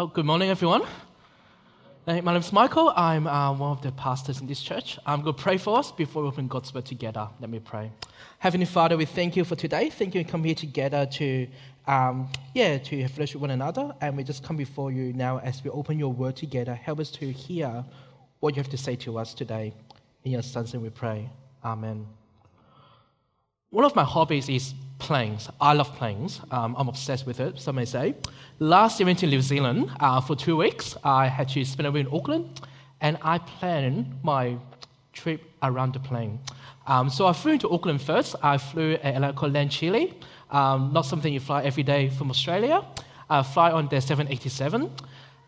Oh, 0.00 0.06
good 0.06 0.26
morning, 0.26 0.48
everyone. 0.48 0.82
My 2.06 2.20
name 2.20 2.36
is 2.36 2.52
Michael. 2.52 2.92
I'm 2.94 3.26
uh, 3.26 3.52
one 3.52 3.72
of 3.72 3.82
the 3.82 3.90
pastors 3.90 4.40
in 4.40 4.46
this 4.46 4.62
church. 4.62 4.96
I'm 5.04 5.22
going 5.22 5.34
to 5.34 5.42
pray 5.42 5.58
for 5.58 5.76
us 5.76 5.90
before 5.90 6.22
we 6.22 6.28
open 6.28 6.46
God's 6.46 6.72
Word 6.72 6.84
together. 6.84 7.28
Let 7.40 7.50
me 7.50 7.58
pray. 7.58 7.90
Heavenly 8.38 8.66
Father, 8.66 8.96
we 8.96 9.06
thank 9.06 9.34
you 9.34 9.44
for 9.44 9.56
today. 9.56 9.90
Thank 9.90 10.14
you 10.14 10.22
for 10.22 10.30
coming 10.30 10.44
here 10.44 10.54
together 10.54 11.04
to, 11.04 11.48
um, 11.88 12.28
yeah, 12.54 12.78
to 12.78 13.02
have 13.02 13.10
fellowship 13.10 13.40
with 13.40 13.50
one 13.50 13.50
another. 13.50 13.92
And 14.00 14.16
we 14.16 14.22
just 14.22 14.44
come 14.44 14.56
before 14.56 14.92
you 14.92 15.12
now 15.14 15.40
as 15.40 15.64
we 15.64 15.70
open 15.70 15.98
your 15.98 16.12
Word 16.12 16.36
together. 16.36 16.76
Help 16.76 17.00
us 17.00 17.10
to 17.10 17.32
hear 17.32 17.84
what 18.38 18.54
you 18.54 18.62
have 18.62 18.70
to 18.70 18.78
say 18.78 18.94
to 18.94 19.18
us 19.18 19.34
today. 19.34 19.74
In 20.22 20.30
your 20.30 20.42
Son's 20.42 20.72
name 20.72 20.84
we 20.84 20.90
pray. 20.90 21.28
Amen. 21.64 22.06
One 23.70 23.84
of 23.84 23.96
my 23.96 24.04
hobbies 24.04 24.48
is 24.48 24.74
planes. 24.98 25.48
I 25.60 25.72
love 25.72 25.94
planes. 25.94 26.40
Um, 26.50 26.74
I'm 26.78 26.88
obsessed 26.88 27.26
with 27.26 27.40
it, 27.40 27.58
some 27.58 27.76
may 27.76 27.84
say. 27.84 28.14
Last 28.58 28.98
year, 28.98 29.06
I 29.06 29.08
went 29.08 29.18
to 29.20 29.26
New 29.26 29.40
Zealand 29.40 29.90
uh, 30.00 30.20
for 30.20 30.36
two 30.36 30.56
weeks. 30.56 30.96
I 31.04 31.28
had 31.28 31.48
to 31.50 31.64
spend 31.64 31.86
a 31.86 31.90
week 31.90 32.06
in 32.06 32.14
Auckland, 32.14 32.60
and 33.00 33.16
I 33.22 33.38
planned 33.38 34.18
my 34.22 34.56
trip 35.12 35.42
around 35.62 35.94
the 35.94 36.00
plane. 36.00 36.38
Um, 36.86 37.10
so 37.10 37.26
I 37.26 37.32
flew 37.32 37.52
into 37.52 37.68
Auckland 37.68 38.00
first. 38.00 38.34
I 38.42 38.58
flew 38.58 38.94
at 38.94 39.14
airline 39.14 39.34
called 39.34 39.52
LAND 39.52 39.72
um, 40.50 40.92
not 40.92 41.04
something 41.04 41.32
you 41.32 41.40
fly 41.40 41.62
every 41.62 41.82
day 41.82 42.08
from 42.08 42.30
Australia. 42.30 42.84
I 43.28 43.42
fly 43.42 43.70
on 43.70 43.88
the 43.88 44.00
787. 44.00 44.90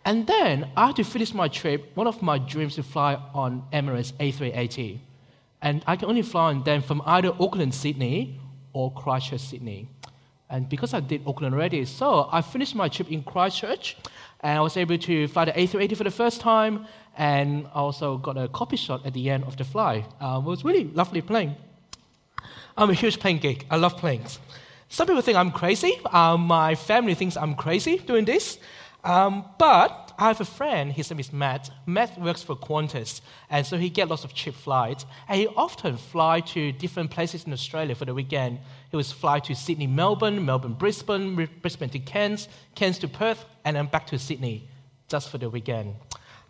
And 0.05 0.27
then, 0.27 0.71
I 0.77 0.89
had 0.89 0.97
to 0.97 1.05
finish 1.05 1.35
my 1.35 1.49
trip, 1.49 1.91
one 1.95 2.07
of 2.07 2.23
my 2.23 2.39
dreams 2.39 2.75
to 2.77 2.83
fly 2.83 3.15
on 3.35 3.63
Emirates 3.73 4.13
A380. 4.15 4.99
And 5.63 5.85
I 5.87 5.97
can 5.97 6.09
only 6.09 6.23
fly 6.23 6.49
on 6.49 6.63
them 6.63 6.83
from 6.83 7.03
either 7.05 7.33
Auckland, 7.39 7.75
Sydney, 7.75 8.40
or 8.73 8.93
Christchurch, 8.93 9.41
Sydney. 9.41 9.89
And 10.49 10.69
because 10.69 10.95
I 10.95 11.01
did 11.01 11.23
Auckland 11.27 11.55
already, 11.55 11.85
so 11.85 12.29
I 12.33 12.43
finished 12.43 12.75
my 12.75 12.89
trip 12.89 13.11
in 13.11 13.23
Christchurch, 13.23 13.97
and 14.41 14.59
I 14.59 14.61
was 14.61 14.77
able 14.77 14.99
to 14.99 15.29
fly 15.29 15.45
the 15.45 15.53
A380 15.53 15.97
for 15.97 16.05
the 16.05 16.11
first 16.11 16.41
time, 16.41 16.87
and 17.17 17.67
I 17.69 17.79
also 17.79 18.19
got 18.19 18.37
a 18.37 18.49
copy 18.49 18.77
shot 18.77 19.07
at 19.07 19.13
the 19.15 19.31
end 19.31 19.45
of 19.45 19.57
the 19.57 19.65
flight. 19.65 20.07
Um, 20.21 20.45
it 20.45 20.49
was 20.49 20.65
really 20.65 20.85
lovely 20.85 21.21
plane. 21.21 21.55
I'm 22.77 22.91
a 22.91 22.95
huge 22.95 23.21
plane 23.21 23.39
geek. 23.39 23.67
I 23.71 23.77
love 23.77 23.97
planes. 23.97 24.39
Some 24.89 25.07
people 25.07 25.23
think 25.23 25.37
I'm 25.37 25.53
crazy. 25.53 26.01
Um, 26.13 26.47
my 26.47 26.75
family 26.75 27.15
thinks 27.15 27.37
I'm 27.37 27.55
crazy 27.55 27.99
doing 27.99 28.25
this. 28.25 28.59
Um, 29.05 29.45
but 29.59 30.10
I 30.21 30.25
have 30.29 30.41
a 30.43 30.45
friend, 30.45 30.93
his 30.93 31.11
name 31.11 31.19
is 31.19 31.33
Matt. 31.33 31.71
Matt 31.87 32.21
works 32.21 32.43
for 32.43 32.55
Qantas, 32.55 33.23
and 33.49 33.65
so 33.67 33.79
he 33.79 33.89
gets 33.89 34.11
lots 34.11 34.23
of 34.23 34.35
cheap 34.35 34.55
flights. 34.55 35.07
And 35.27 35.41
he 35.41 35.47
often 35.47 35.97
fly 35.97 36.41
to 36.41 36.73
different 36.73 37.11
places 37.11 37.45
in 37.45 37.55
Australia 37.55 37.95
for 37.95 38.05
the 38.05 38.13
weekend. 38.13 38.59
He 38.91 38.99
would 38.99 39.07
fly 39.07 39.39
to 39.41 39.55
Sydney, 39.55 39.87
Melbourne, 39.87 40.45
Melbourne, 40.45 40.75
Brisbane, 40.75 41.49
Brisbane 41.63 41.89
to 41.89 41.99
Cairns, 41.99 42.51
Cairns 42.75 42.99
to 42.99 43.09
Perth, 43.09 43.47
and 43.65 43.77
then 43.77 43.87
back 43.87 44.07
to 44.09 44.19
Sydney 44.19 44.69
just 45.09 45.31
for 45.31 45.39
the 45.39 45.49
weekend. 45.49 45.95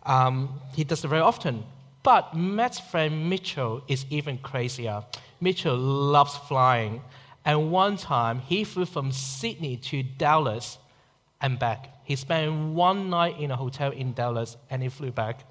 Um, 0.03 0.59
he 0.73 0.83
does 0.83 1.05
it 1.05 1.07
very 1.07 1.21
often. 1.21 1.63
But 2.03 2.35
Matt's 2.35 2.79
friend 2.79 3.29
Mitchell 3.29 3.83
is 3.87 4.05
even 4.09 4.39
crazier. 4.39 5.05
Mitchell 5.39 5.77
loves 5.77 6.35
flying. 6.35 7.01
And 7.45 7.71
one 7.71 7.95
time 7.95 8.39
he 8.39 8.65
flew 8.65 8.83
from 8.85 9.13
Sydney 9.13 9.77
to 9.77 10.03
Dallas 10.03 10.77
and 11.41 11.57
back. 11.59 11.89
He 12.03 12.15
spent 12.15 12.73
one 12.73 13.09
night 13.09 13.39
in 13.39 13.51
a 13.51 13.55
hotel 13.55 13.91
in 13.91 14.13
Dallas 14.13 14.57
and 14.69 14.81
he 14.83 14.89
flew 14.89 15.11
back. 15.11 15.41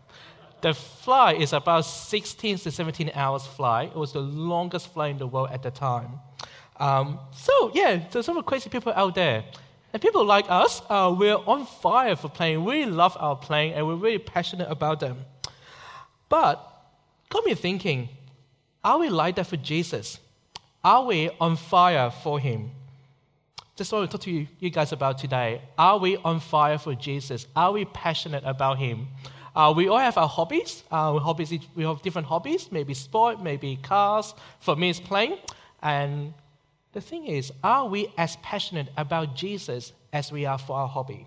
The 0.61 0.75
flight 0.75 1.41
is 1.41 1.53
about 1.53 1.85
16 1.87 2.59
to 2.59 2.71
17 2.71 3.13
hours 3.15 3.47
flight. 3.47 3.91
It 3.91 3.97
was 3.97 4.13
the 4.13 4.21
longest 4.21 4.93
flight 4.93 5.13
in 5.13 5.19
the 5.19 5.27
world 5.27 5.49
at 5.51 5.63
the 5.63 5.71
time. 5.71 6.21
Um, 6.77 7.19
so 7.33 7.73
yeah, 7.75 8.03
there's 8.11 8.27
some 8.27 8.43
crazy 8.43 8.69
people 8.69 8.93
out 8.95 9.15
there. 9.15 9.45
And 9.93 10.01
people 10.01 10.25
like 10.25 10.47
us, 10.49 10.83
uh, 10.89 11.15
we're 11.17 11.35
on 11.35 11.67
fire 11.67 12.15
for 12.15 12.29
plane. 12.29 12.65
We 12.65 12.85
love 12.85 13.17
our 13.19 13.37
plane 13.37 13.73
and 13.73 13.87
we're 13.87 13.97
really 13.97 14.19
passionate 14.19 14.71
about 14.71 15.01
them. 15.01 15.25
But 16.29 16.65
got 17.29 17.45
me 17.45 17.55
thinking, 17.55 18.09
are 18.85 18.99
we 18.99 19.09
like 19.09 19.37
that 19.37 19.47
for 19.47 19.57
Jesus? 19.57 20.21
Are 20.85 21.05
we 21.05 21.31
on 21.41 21.57
fire 21.57 22.11
for 22.11 22.39
him? 22.39 22.71
Just 23.77 23.93
want 23.93 24.11
to 24.11 24.17
talk 24.17 24.25
to 24.25 24.31
you, 24.31 24.47
you 24.59 24.71
guys 24.71 24.93
about 24.93 25.19
today. 25.19 25.63
Are 25.79 25.99
we 25.99 26.17
on 26.19 26.41
fire 26.41 26.77
for 26.77 26.95
Jesus? 26.95 27.47
Are 27.57 27.73
we 27.73 27.85
passionate 27.87 28.43
about 28.45 28.79
Him? 28.79 29.09
Uh, 29.55 29.73
we 29.75 29.89
all 29.89 29.99
have 29.99 30.19
our 30.19 30.29
hobbies. 30.29 30.85
Uh, 30.91 31.19
hobbies. 31.19 31.53
We 31.75 31.85
have 31.85 32.03
different 32.03 32.27
hobbies, 32.27 32.71
maybe 32.71 32.95
sport, 32.95 33.43
maybe 33.43 33.77
cars. 33.83 34.35
For 34.61 34.77
me, 34.77 34.91
it's 34.91 35.01
playing. 35.01 35.39
And 35.83 36.35
the 36.93 37.01
thing 37.01 37.27
is, 37.27 37.53
are 37.65 37.87
we 37.87 38.13
as 38.19 38.37
passionate 38.37 38.89
about 38.97 39.35
Jesus 39.35 39.93
as 40.13 40.31
we 40.31 40.45
are 40.45 40.59
for 40.59 40.77
our 40.77 40.89
hobby? 40.89 41.27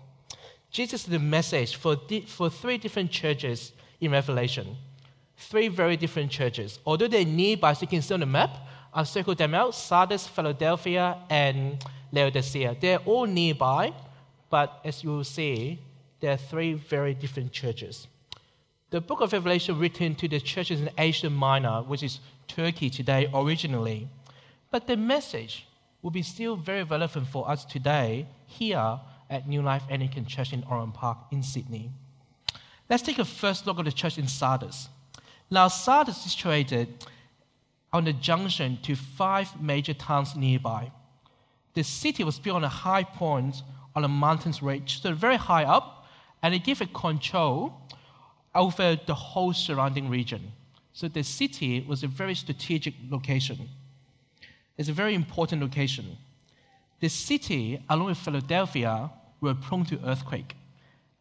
Jesus 0.70 1.04
is 1.04 1.10
the 1.10 1.18
message 1.18 1.76
for, 1.76 1.96
di- 1.96 2.22
for 2.22 2.50
three 2.50 2.78
different 2.78 3.10
churches 3.10 3.72
in 4.00 4.10
Revelation. 4.10 4.76
Three 5.36 5.68
very 5.68 5.96
different 5.96 6.30
churches. 6.30 6.78
Although 6.86 7.08
they're 7.08 7.24
nearby, 7.24 7.72
so 7.72 7.82
you 7.82 7.88
can 7.88 8.02
see 8.02 8.14
on 8.14 8.20
the 8.20 8.26
map, 8.26 8.56
I've 8.92 9.08
circled 9.08 9.38
them 9.38 9.54
out 9.54 9.74
Sardis, 9.74 10.26
Philadelphia, 10.26 11.18
and 11.28 11.84
Laodicea. 12.14 12.76
They're 12.80 12.98
all 12.98 13.26
nearby, 13.26 13.92
but 14.50 14.80
as 14.84 15.02
you 15.02 15.10
will 15.10 15.24
see, 15.24 15.80
there 16.20 16.32
are 16.32 16.36
three 16.36 16.74
very 16.74 17.14
different 17.14 17.52
churches. 17.52 18.06
The 18.90 19.00
book 19.00 19.20
of 19.20 19.32
Revelation 19.32 19.78
written 19.78 20.14
to 20.14 20.28
the 20.28 20.40
churches 20.40 20.80
in 20.80 20.88
Asia 20.96 21.28
Minor, 21.28 21.82
which 21.82 22.02
is 22.02 22.20
Turkey 22.46 22.88
today 22.88 23.28
originally, 23.34 24.08
but 24.70 24.86
the 24.86 24.96
message 24.96 25.66
will 26.02 26.10
be 26.10 26.22
still 26.22 26.56
very 26.56 26.82
relevant 26.84 27.26
for 27.26 27.50
us 27.50 27.64
today 27.64 28.26
here 28.46 29.00
at 29.30 29.48
New 29.48 29.62
Life 29.62 29.82
Anglican 29.90 30.26
Church 30.26 30.52
in 30.52 30.62
Oran 30.70 30.92
Park 30.92 31.18
in 31.32 31.42
Sydney. 31.42 31.90
Let's 32.88 33.02
take 33.02 33.18
a 33.18 33.24
first 33.24 33.66
look 33.66 33.78
at 33.78 33.86
the 33.86 33.92
church 33.92 34.18
in 34.18 34.28
Sardis. 34.28 34.88
Now, 35.50 35.68
Sardis 35.68 36.16
is 36.24 36.32
situated 36.32 37.06
on 37.92 38.04
the 38.04 38.12
junction 38.12 38.78
to 38.82 38.94
five 38.94 39.60
major 39.60 39.94
towns 39.94 40.36
nearby. 40.36 40.90
The 41.74 41.82
city 41.82 42.24
was 42.24 42.38
built 42.38 42.56
on 42.56 42.64
a 42.64 42.68
high 42.68 43.04
point 43.04 43.62
on 43.94 44.04
a 44.04 44.08
mountain's 44.08 44.62
ridge, 44.62 45.02
so 45.02 45.12
very 45.12 45.36
high 45.36 45.64
up, 45.64 46.06
and 46.42 46.54
it 46.54 46.64
gave 46.64 46.80
it 46.80 46.92
control 46.92 47.80
over 48.54 48.96
the 49.06 49.14
whole 49.14 49.52
surrounding 49.52 50.08
region. 50.08 50.52
So 50.92 51.08
the 51.08 51.24
city 51.24 51.80
was 51.80 52.02
a 52.02 52.06
very 52.06 52.34
strategic 52.34 52.94
location. 53.10 53.68
It's 54.78 54.88
a 54.88 54.92
very 54.92 55.14
important 55.14 55.60
location. 55.62 56.16
The 57.00 57.08
city, 57.08 57.82
along 57.88 58.06
with 58.06 58.18
Philadelphia, 58.18 59.10
were 59.40 59.54
prone 59.54 59.84
to 59.86 60.00
earthquake, 60.04 60.56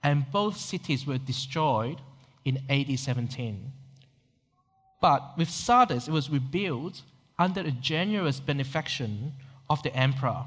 and 0.04 0.32
both 0.32 0.58
cities 0.58 1.06
were 1.06 1.18
destroyed 1.18 2.00
in 2.46 2.60
AD 2.70 2.98
17. 2.98 3.72
But 5.02 5.38
with 5.38 5.50
Sardis, 5.50 6.08
it 6.08 6.12
was 6.12 6.30
rebuilt 6.30 7.02
under 7.38 7.62
a 7.62 7.72
generous 7.72 8.40
benefaction 8.40 9.34
of 9.74 9.84
the 9.84 9.94
emperor. 9.96 10.46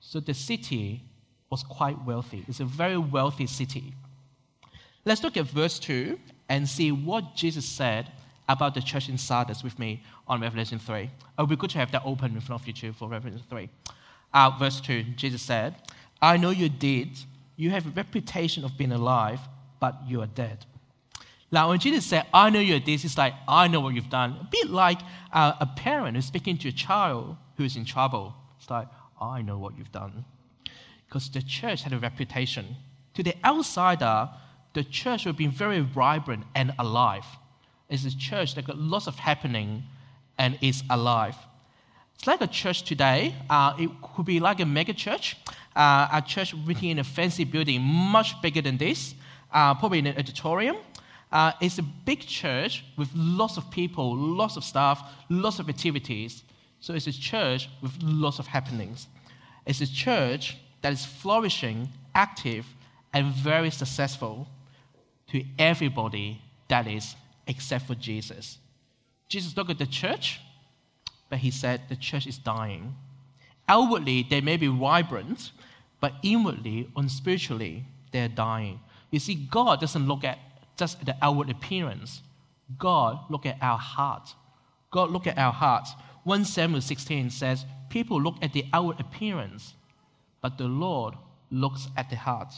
So 0.00 0.20
the 0.20 0.34
city 0.34 1.02
was 1.50 1.62
quite 1.62 2.02
wealthy. 2.04 2.44
It's 2.48 2.60
a 2.60 2.64
very 2.64 2.96
wealthy 2.96 3.46
city. 3.46 3.94
Let's 5.04 5.22
look 5.22 5.36
at 5.36 5.46
verse 5.46 5.78
2 5.78 6.18
and 6.48 6.68
see 6.68 6.90
what 6.90 7.36
Jesus 7.36 7.64
said 7.64 8.10
about 8.48 8.74
the 8.74 8.80
church 8.80 9.08
in 9.08 9.18
Sardis 9.18 9.62
with 9.62 9.78
me 9.78 10.02
on 10.26 10.40
Revelation 10.40 10.78
3. 10.78 11.02
It 11.02 11.10
would 11.38 11.48
be 11.48 11.56
good 11.56 11.70
to 11.70 11.78
have 11.78 11.92
that 11.92 12.02
open 12.04 12.34
in 12.34 12.40
front 12.40 12.62
of 12.62 12.66
you 12.66 12.72
too 12.72 12.92
for 12.92 13.08
Revelation 13.08 13.42
3. 13.48 13.68
Uh, 14.32 14.50
verse 14.58 14.80
2, 14.80 15.02
Jesus 15.16 15.42
said, 15.42 15.76
I 16.20 16.36
know 16.36 16.50
you 16.50 16.68
did. 16.68 17.10
You 17.56 17.70
have 17.70 17.86
a 17.86 17.90
reputation 17.90 18.64
of 18.64 18.76
being 18.76 18.92
alive, 18.92 19.40
but 19.78 19.94
you 20.06 20.20
are 20.22 20.26
dead. 20.26 20.66
Now, 21.52 21.68
when 21.68 21.78
Jesus 21.78 22.04
said, 22.04 22.26
I 22.32 22.50
know 22.50 22.58
you're 22.58 22.80
this, 22.80 23.04
it's 23.04 23.16
like, 23.16 23.34
I 23.46 23.68
know 23.68 23.80
what 23.80 23.94
you've 23.94 24.10
done. 24.10 24.30
A 24.40 24.48
bit 24.50 24.70
like 24.70 24.98
uh, 25.32 25.52
a 25.60 25.66
parent 25.66 26.16
who's 26.16 26.24
speaking 26.24 26.58
to 26.58 26.68
a 26.68 26.72
child 26.72 27.36
who's 27.56 27.76
in 27.76 27.84
trouble. 27.84 28.34
It's 28.64 28.70
like, 28.70 28.88
I 29.20 29.42
know 29.42 29.58
what 29.58 29.76
you've 29.76 29.92
done. 29.92 30.24
Because 31.06 31.28
the 31.28 31.42
church 31.42 31.82
had 31.82 31.92
a 31.92 31.98
reputation. 31.98 32.76
To 33.12 33.22
the 33.22 33.34
outsider, 33.44 34.30
the 34.72 34.82
church 34.84 35.26
would 35.26 35.36
be 35.36 35.48
very 35.48 35.80
vibrant 35.80 36.44
and 36.54 36.72
alive. 36.78 37.26
It's 37.90 38.06
a 38.06 38.16
church 38.16 38.54
that 38.54 38.66
got 38.66 38.78
lots 38.78 39.06
of 39.06 39.16
happening 39.16 39.82
and 40.38 40.58
is 40.62 40.82
alive. 40.88 41.36
It's 42.14 42.26
like 42.26 42.40
a 42.40 42.46
church 42.46 42.84
today. 42.84 43.34
Uh, 43.50 43.74
it 43.78 43.90
could 44.14 44.24
be 44.24 44.40
like 44.40 44.60
a 44.60 44.66
mega 44.66 44.94
church. 44.94 45.36
Uh, 45.76 46.08
a 46.10 46.22
church 46.26 46.54
meeting 46.54 46.88
in 46.88 47.00
a 47.00 47.04
fancy 47.04 47.44
building, 47.44 47.82
much 47.82 48.40
bigger 48.40 48.62
than 48.62 48.78
this, 48.78 49.14
uh, 49.52 49.74
probably 49.74 49.98
in 49.98 50.06
an 50.06 50.16
auditorium. 50.16 50.76
Uh, 51.30 51.52
it's 51.60 51.76
a 51.76 51.82
big 51.82 52.20
church 52.20 52.82
with 52.96 53.10
lots 53.14 53.58
of 53.58 53.70
people, 53.70 54.16
lots 54.16 54.56
of 54.56 54.64
staff, 54.64 55.02
lots 55.28 55.58
of 55.58 55.68
activities. 55.68 56.44
So 56.84 56.92
it's 56.92 57.06
a 57.06 57.18
church 57.18 57.70
with 57.80 57.92
lots 58.02 58.38
of 58.38 58.46
happenings. 58.46 59.08
It's 59.64 59.80
a 59.80 59.90
church 59.90 60.58
that 60.82 60.92
is 60.92 61.06
flourishing, 61.06 61.88
active, 62.14 62.66
and 63.14 63.32
very 63.32 63.70
successful 63.70 64.46
to 65.28 65.42
everybody 65.58 66.42
that 66.68 66.86
is 66.86 67.16
except 67.46 67.86
for 67.86 67.94
Jesus. 67.94 68.58
Jesus 69.30 69.56
looked 69.56 69.70
at 69.70 69.78
the 69.78 69.86
church, 69.86 70.42
but 71.30 71.38
he 71.38 71.50
said 71.50 71.80
the 71.88 71.96
church 71.96 72.26
is 72.26 72.36
dying. 72.36 72.94
Outwardly, 73.66 74.26
they 74.28 74.42
may 74.42 74.58
be 74.58 74.66
vibrant, 74.66 75.52
but 76.02 76.12
inwardly 76.22 76.90
and 76.94 77.10
spiritually, 77.10 77.86
they're 78.12 78.28
dying. 78.28 78.78
You 79.10 79.20
see, 79.20 79.36
God 79.36 79.80
doesn't 79.80 80.06
look 80.06 80.22
at 80.22 80.38
just 80.76 81.02
the 81.06 81.16
outward 81.22 81.48
appearance. 81.48 82.20
God 82.76 83.20
look 83.30 83.46
at 83.46 83.56
our 83.62 83.78
heart. 83.78 84.34
God 84.90 85.10
look 85.10 85.26
at 85.26 85.38
our 85.38 85.52
hearts. 85.52 85.94
1 86.24 86.44
Samuel 86.44 86.80
16 86.80 87.30
says, 87.30 87.64
People 87.90 88.20
look 88.20 88.36
at 88.42 88.52
the 88.52 88.64
outward 88.72 88.98
appearance, 89.00 89.74
but 90.40 90.58
the 90.58 90.64
Lord 90.64 91.14
looks 91.50 91.88
at 91.96 92.10
the 92.10 92.16
heart. 92.16 92.52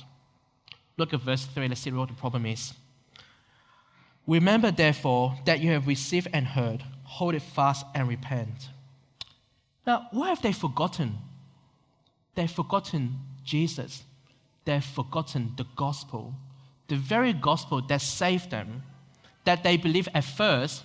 Look 0.96 1.12
at 1.12 1.20
verse 1.20 1.44
3. 1.44 1.68
Let's 1.68 1.82
see 1.82 1.90
what 1.90 2.08
the 2.08 2.14
problem 2.14 2.46
is. 2.46 2.72
Remember, 4.26 4.70
therefore, 4.70 5.36
that 5.44 5.60
you 5.60 5.70
have 5.72 5.86
received 5.86 6.28
and 6.32 6.46
heard, 6.46 6.82
hold 7.04 7.34
it 7.34 7.42
fast 7.42 7.86
and 7.94 8.08
repent. 8.08 8.70
Now, 9.86 10.08
what 10.10 10.28
have 10.28 10.42
they 10.42 10.52
forgotten? 10.52 11.18
They've 12.34 12.50
forgotten 12.50 13.18
Jesus. 13.44 14.02
They've 14.64 14.84
forgotten 14.84 15.52
the 15.56 15.66
gospel, 15.76 16.34
the 16.88 16.96
very 16.96 17.32
gospel 17.32 17.80
that 17.82 18.00
saved 18.00 18.50
them, 18.50 18.82
that 19.44 19.62
they 19.62 19.76
believed 19.76 20.08
at 20.12 20.24
first, 20.24 20.82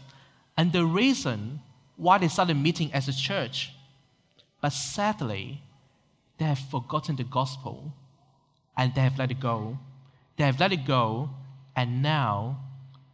and 0.55 0.71
the 0.71 0.85
reason 0.85 1.61
why 2.01 2.17
they 2.17 2.27
started 2.27 2.55
meeting 2.55 2.91
as 2.93 3.07
a 3.07 3.13
church. 3.13 3.71
But 4.59 4.73
sadly, 4.73 5.61
they 6.39 6.45
have 6.45 6.57
forgotten 6.57 7.15
the 7.15 7.23
gospel 7.23 7.93
and 8.75 8.95
they 8.95 9.01
have 9.01 9.19
let 9.19 9.29
it 9.29 9.39
go. 9.39 9.77
They 10.35 10.45
have 10.45 10.59
let 10.59 10.71
it 10.73 10.85
go, 10.85 11.29
and 11.75 12.01
now 12.01 12.61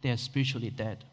they 0.00 0.08
are 0.08 0.16
spiritually 0.16 0.70
dead. 0.70 1.04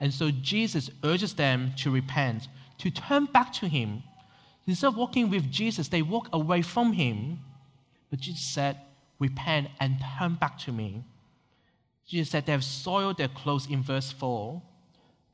And 0.00 0.14
so 0.14 0.30
Jesus 0.30 0.88
urges 1.04 1.34
them 1.34 1.74
to 1.78 1.90
repent, 1.90 2.48
to 2.78 2.90
turn 2.90 3.26
back 3.26 3.52
to 3.54 3.68
Him. 3.68 4.02
Instead 4.66 4.86
of 4.86 4.96
walking 4.96 5.28
with 5.28 5.50
Jesus, 5.50 5.88
they 5.88 6.00
walk 6.00 6.30
away 6.32 6.62
from 6.62 6.94
Him. 6.94 7.40
But 8.08 8.20
Jesus 8.20 8.40
said, 8.40 8.78
Repent 9.18 9.68
and 9.78 9.96
turn 10.18 10.36
back 10.36 10.56
to 10.60 10.72
me. 10.72 11.04
Jesus 12.06 12.30
said 12.30 12.46
they 12.46 12.52
have 12.52 12.64
soiled 12.64 13.18
their 13.18 13.28
clothes 13.28 13.68
in 13.68 13.82
verse 13.82 14.10
4. 14.10 14.62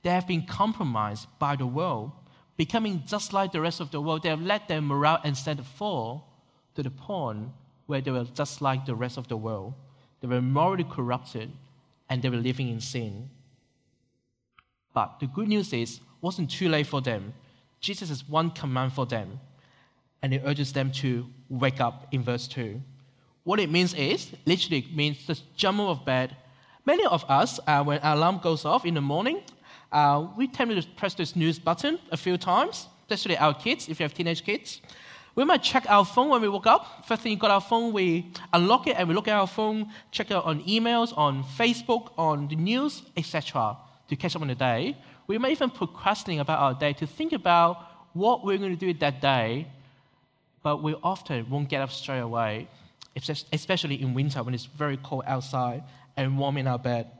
They 0.06 0.12
have 0.12 0.28
been 0.28 0.46
compromised 0.46 1.26
by 1.40 1.56
the 1.56 1.66
world, 1.66 2.12
becoming 2.56 3.02
just 3.08 3.32
like 3.32 3.50
the 3.50 3.60
rest 3.60 3.80
of 3.80 3.90
the 3.90 4.00
world. 4.00 4.22
They 4.22 4.28
have 4.28 4.40
let 4.40 4.68
their 4.68 4.80
morale 4.80 5.18
and 5.24 5.36
standard 5.36 5.66
fall 5.66 6.28
to 6.76 6.84
the 6.84 6.92
point 6.92 7.48
where 7.86 8.00
they 8.00 8.12
were 8.12 8.22
just 8.22 8.62
like 8.62 8.86
the 8.86 8.94
rest 8.94 9.18
of 9.18 9.26
the 9.26 9.36
world. 9.36 9.74
They 10.20 10.28
were 10.28 10.40
morally 10.40 10.84
corrupted 10.84 11.50
and 12.08 12.22
they 12.22 12.28
were 12.28 12.36
living 12.36 12.68
in 12.68 12.80
sin. 12.80 13.30
But 14.94 15.18
the 15.18 15.26
good 15.26 15.48
news 15.48 15.72
is, 15.72 15.96
it 15.96 16.02
wasn't 16.20 16.52
too 16.52 16.68
late 16.68 16.86
for 16.86 17.00
them. 17.00 17.34
Jesus 17.80 18.08
has 18.08 18.28
one 18.28 18.52
command 18.52 18.92
for 18.92 19.06
them, 19.06 19.40
and 20.22 20.32
he 20.32 20.38
urges 20.38 20.72
them 20.72 20.92
to 21.02 21.26
wake 21.48 21.80
up 21.80 22.06
in 22.12 22.22
verse 22.22 22.46
2. 22.46 22.80
What 23.42 23.58
it 23.58 23.70
means 23.70 23.92
is, 23.92 24.30
literally, 24.44 24.78
it 24.78 24.94
means 24.94 25.42
jump 25.56 25.80
out 25.80 25.88
of 25.88 26.04
bed. 26.04 26.36
Many 26.84 27.04
of 27.06 27.28
us, 27.28 27.58
uh, 27.66 27.82
when 27.82 27.98
our 27.98 28.14
alarm 28.14 28.38
goes 28.38 28.64
off 28.64 28.86
in 28.86 28.94
the 28.94 29.00
morning, 29.00 29.42
uh, 29.92 30.26
we 30.36 30.48
tend 30.48 30.70
to 30.70 30.88
press 30.96 31.14
the 31.14 31.26
snooze 31.26 31.58
button 31.58 31.98
a 32.10 32.16
few 32.16 32.36
times, 32.36 32.88
especially 33.02 33.36
our 33.36 33.54
kids, 33.54 33.88
if 33.88 34.00
you 34.00 34.04
have 34.04 34.14
teenage 34.14 34.44
kids. 34.44 34.80
We 35.36 35.44
might 35.44 35.62
check 35.62 35.84
our 35.88 36.04
phone 36.04 36.30
when 36.30 36.40
we 36.40 36.48
woke 36.48 36.66
up. 36.66 37.06
First 37.06 37.22
thing 37.22 37.32
you 37.32 37.38
got 37.38 37.50
our 37.50 37.60
phone, 37.60 37.92
we 37.92 38.32
unlock 38.54 38.86
it 38.86 38.96
and 38.98 39.06
we 39.06 39.14
look 39.14 39.28
at 39.28 39.34
our 39.34 39.46
phone, 39.46 39.90
check 40.10 40.30
out 40.30 40.46
on 40.46 40.62
emails, 40.64 41.16
on 41.16 41.44
Facebook, 41.44 42.12
on 42.16 42.48
the 42.48 42.56
news, 42.56 43.02
etc., 43.16 43.76
to 44.08 44.16
catch 44.16 44.34
up 44.34 44.42
on 44.42 44.48
the 44.48 44.54
day. 44.54 44.96
We 45.26 45.36
might 45.36 45.52
even 45.52 45.68
procrastinate 45.68 46.40
about 46.40 46.58
our 46.60 46.72
day 46.72 46.94
to 46.94 47.06
think 47.06 47.32
about 47.32 47.82
what 48.14 48.44
we're 48.44 48.56
going 48.56 48.76
to 48.76 48.80
do 48.80 48.94
that 48.94 49.20
day, 49.20 49.66
but 50.62 50.82
we 50.82 50.94
often 51.02 51.48
won't 51.50 51.68
get 51.68 51.82
up 51.82 51.92
straight 51.92 52.20
away, 52.20 52.68
especially 53.52 54.00
in 54.00 54.14
winter 54.14 54.42
when 54.42 54.54
it's 54.54 54.64
very 54.64 54.96
cold 54.96 55.24
outside 55.26 55.82
and 56.16 56.38
warm 56.38 56.56
in 56.56 56.66
our 56.66 56.78
bed. 56.78 57.10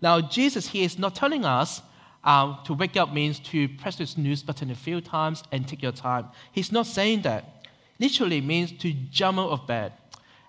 Now, 0.00 0.20
Jesus 0.20 0.68
here 0.68 0.84
is 0.84 0.96
not 0.96 1.16
telling 1.16 1.44
us 1.44 1.82
um, 2.24 2.58
to 2.64 2.74
wake 2.74 2.96
up 2.96 3.12
means 3.12 3.38
to 3.40 3.68
press 3.68 3.96
the 3.96 4.06
snooze 4.06 4.42
button 4.42 4.70
a 4.70 4.74
few 4.74 5.00
times 5.00 5.42
and 5.52 5.66
take 5.66 5.82
your 5.82 5.92
time. 5.92 6.26
He's 6.52 6.72
not 6.72 6.86
saying 6.86 7.22
that. 7.22 7.66
Literally 7.98 8.40
means 8.40 8.72
to 8.72 8.92
jump 8.92 9.38
out 9.38 9.50
of 9.50 9.66
bed. 9.66 9.92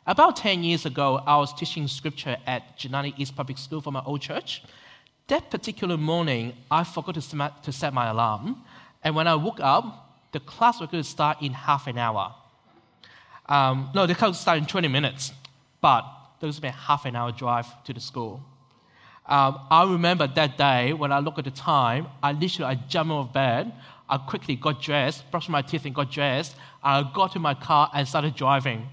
About 0.05 0.35
10 0.35 0.63
years 0.63 0.85
ago, 0.85 1.21
I 1.25 1.37
was 1.37 1.53
teaching 1.53 1.87
scripture 1.87 2.37
at 2.47 2.77
Jannali 2.77 3.13
East 3.17 3.35
Public 3.35 3.57
School 3.57 3.81
for 3.81 3.91
my 3.91 4.01
old 4.03 4.21
church. 4.21 4.63
That 5.27 5.51
particular 5.51 5.97
morning, 5.97 6.53
I 6.71 6.83
forgot 6.83 7.15
to 7.15 7.71
set 7.71 7.93
my 7.93 8.09
alarm. 8.09 8.63
And 9.03 9.15
when 9.15 9.27
I 9.27 9.35
woke 9.35 9.59
up, 9.59 10.27
the 10.31 10.39
class 10.39 10.79
was 10.79 10.89
going 10.89 11.03
to 11.03 11.09
start 11.09 11.41
in 11.41 11.53
half 11.53 11.87
an 11.87 11.97
hour. 11.97 12.33
Um, 13.47 13.89
no, 13.93 14.05
the 14.05 14.15
class 14.15 14.29
would 14.29 14.35
start 14.37 14.57
in 14.57 14.65
20 14.65 14.87
minutes, 14.87 15.31
but 15.81 16.03
there 16.39 16.47
was 16.47 16.57
about 16.57 16.73
half 16.73 17.05
an 17.05 17.15
hour 17.15 17.31
drive 17.31 17.67
to 17.83 17.93
the 17.93 17.99
school. 17.99 18.41
Um, 19.29 19.59
I 19.69 19.83
remember 19.83 20.25
that 20.25 20.57
day 20.57 20.91
when 20.91 21.11
I 21.11 21.19
look 21.19 21.37
at 21.37 21.45
the 21.45 21.51
time, 21.51 22.07
I 22.21 22.31
literally 22.31 22.65
I 22.71 22.75
jumped 22.87 23.11
out 23.13 23.19
of 23.19 23.33
bed. 23.33 23.71
I 24.09 24.17
quickly 24.17 24.55
got 24.55 24.81
dressed, 24.81 25.29
brushed 25.29 25.49
my 25.49 25.61
teeth, 25.61 25.85
and 25.85 25.93
got 25.93 26.11
dressed. 26.11 26.55
I 26.83 27.03
got 27.13 27.33
to 27.33 27.39
my 27.39 27.53
car 27.53 27.91
and 27.93 28.07
started 28.07 28.33
driving. 28.35 28.87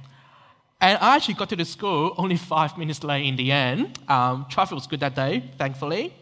And 0.78 0.98
I 1.00 1.16
actually 1.16 1.34
got 1.34 1.48
to 1.48 1.56
the 1.56 1.64
school 1.64 2.14
only 2.18 2.36
five 2.36 2.76
minutes 2.76 3.02
late 3.02 3.26
in 3.26 3.36
the 3.36 3.50
end. 3.50 3.98
Um, 4.08 4.44
traffic 4.50 4.74
was 4.74 4.86
good 4.86 5.00
that 5.00 5.14
day, 5.14 5.42
thankfully. 5.56 6.14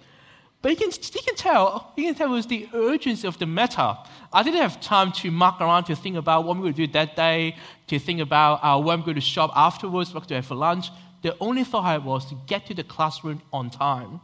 But 0.63 0.71
you 0.71 0.77
can, 0.77 0.91
you 0.91 1.23
can 1.23 1.35
tell, 1.35 1.93
you 1.97 2.05
can 2.05 2.15
tell 2.15 2.29
it 2.29 2.37
was 2.37 2.47
the 2.47 2.69
urgency 2.73 3.27
of 3.27 3.37
the 3.39 3.47
matter. 3.47 3.97
I 4.33 4.43
didn't 4.45 4.61
have 4.61 4.81
time 4.81 5.11
to 5.13 5.31
muck 5.31 5.61
around 5.61 5.85
to 5.85 5.97
think 5.97 6.17
about 6.17 6.45
what 6.45 6.57
we 6.57 6.63
would 6.63 6.77
do 6.77 6.87
that 6.87 7.17
day, 7.17 7.57
to 7.89 7.99
think 7.99 8.21
about 8.21 8.61
uh, 8.63 8.81
where 8.81 8.95
I'm 8.97 9.03
going 9.03 9.17
to 9.17 9.21
shop 9.21 9.51
afterwards, 9.57 10.15
what 10.15 10.27
to 10.29 10.37
have 10.37 10.47
for 10.47 10.55
lunch. 10.55 10.89
The 11.25 11.35
only 11.41 11.65
thought 11.65 11.87
I 11.87 11.93
had 11.93 12.05
was 12.05 12.27
to 12.27 12.37
get 12.47 12.67
to 12.67 12.75
the 12.75 12.85
classroom 12.85 13.41
on 13.51 13.71
time. 13.71 14.21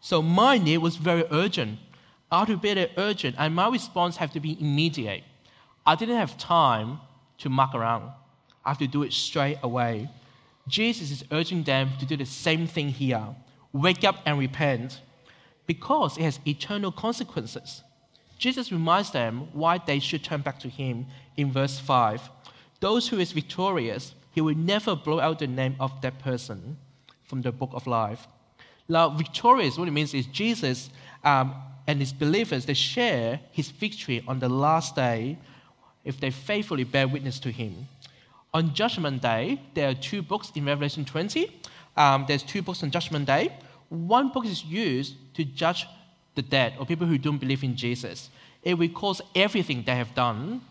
So 0.00 0.20
my 0.20 0.58
need 0.58 0.78
was 0.78 0.96
very 0.96 1.24
urgent. 1.30 1.78
I 2.30 2.40
had 2.40 2.48
to 2.48 2.58
be 2.58 2.74
very 2.74 2.92
urgent, 2.98 3.36
and 3.38 3.54
my 3.54 3.70
response 3.70 4.18
had 4.18 4.32
to 4.32 4.40
be 4.40 4.60
immediate. 4.60 5.24
I 5.86 5.94
didn't 5.94 6.18
have 6.18 6.36
time 6.36 7.00
to 7.38 7.48
muck 7.48 7.74
around. 7.74 8.10
I 8.66 8.68
have 8.68 8.78
to 8.80 8.86
do 8.86 9.02
it 9.02 9.14
straight 9.14 9.60
away. 9.62 10.10
Jesus 10.68 11.10
is 11.10 11.24
urging 11.32 11.62
them 11.62 11.92
to 12.00 12.04
do 12.04 12.18
the 12.18 12.26
same 12.26 12.66
thing 12.66 12.90
here 12.90 13.28
wake 13.72 14.04
up 14.04 14.16
and 14.26 14.38
repent 14.38 15.00
because 15.66 16.18
it 16.18 16.22
has 16.24 16.38
eternal 16.46 16.92
consequences. 16.92 17.82
Jesus 18.36 18.70
reminds 18.70 19.10
them 19.10 19.48
why 19.54 19.78
they 19.78 20.00
should 20.00 20.22
turn 20.22 20.42
back 20.42 20.60
to 20.60 20.68
him 20.68 21.06
in 21.38 21.50
verse 21.50 21.78
5. 21.78 22.28
Those 22.80 23.08
who 23.08 23.18
is 23.18 23.32
victorious 23.32 24.14
he 24.32 24.40
will 24.40 24.56
never 24.56 24.96
blow 24.96 25.20
out 25.20 25.38
the 25.38 25.46
name 25.46 25.76
of 25.78 26.00
that 26.00 26.18
person 26.18 26.76
from 27.22 27.42
the 27.42 27.52
book 27.52 27.70
of 27.72 27.86
life. 27.86 28.26
Now, 28.88 29.10
victorious, 29.10 29.78
what 29.78 29.88
it 29.88 29.92
means 29.92 30.12
is 30.14 30.26
Jesus 30.26 30.90
um, 31.24 31.54
and 31.86 32.00
his 32.00 32.12
believers, 32.12 32.66
they 32.66 32.74
share 32.74 33.40
his 33.50 33.70
victory 33.70 34.24
on 34.26 34.38
the 34.38 34.48
last 34.48 34.96
day 34.96 35.38
if 36.04 36.18
they 36.18 36.30
faithfully 36.30 36.84
bear 36.84 37.06
witness 37.06 37.38
to 37.40 37.50
him. 37.50 37.86
On 38.54 38.74
Judgment 38.74 39.22
Day, 39.22 39.60
there 39.74 39.88
are 39.88 39.94
two 39.94 40.20
books 40.20 40.52
in 40.54 40.64
Revelation 40.64 41.04
20. 41.04 41.60
Um, 41.96 42.24
there's 42.28 42.42
two 42.42 42.60
books 42.60 42.82
on 42.82 42.90
Judgment 42.90 43.26
Day. 43.26 43.56
One 43.88 44.30
book 44.30 44.44
is 44.44 44.64
used 44.64 45.14
to 45.34 45.44
judge 45.44 45.86
the 46.34 46.42
dead 46.42 46.74
or 46.78 46.86
people 46.86 47.06
who 47.06 47.18
don't 47.18 47.38
believe 47.38 47.62
in 47.62 47.76
Jesus. 47.76 48.30
It 48.62 48.78
recalls 48.78 49.20
everything 49.34 49.84
they 49.84 49.96
have 49.96 50.14
done. 50.14 50.62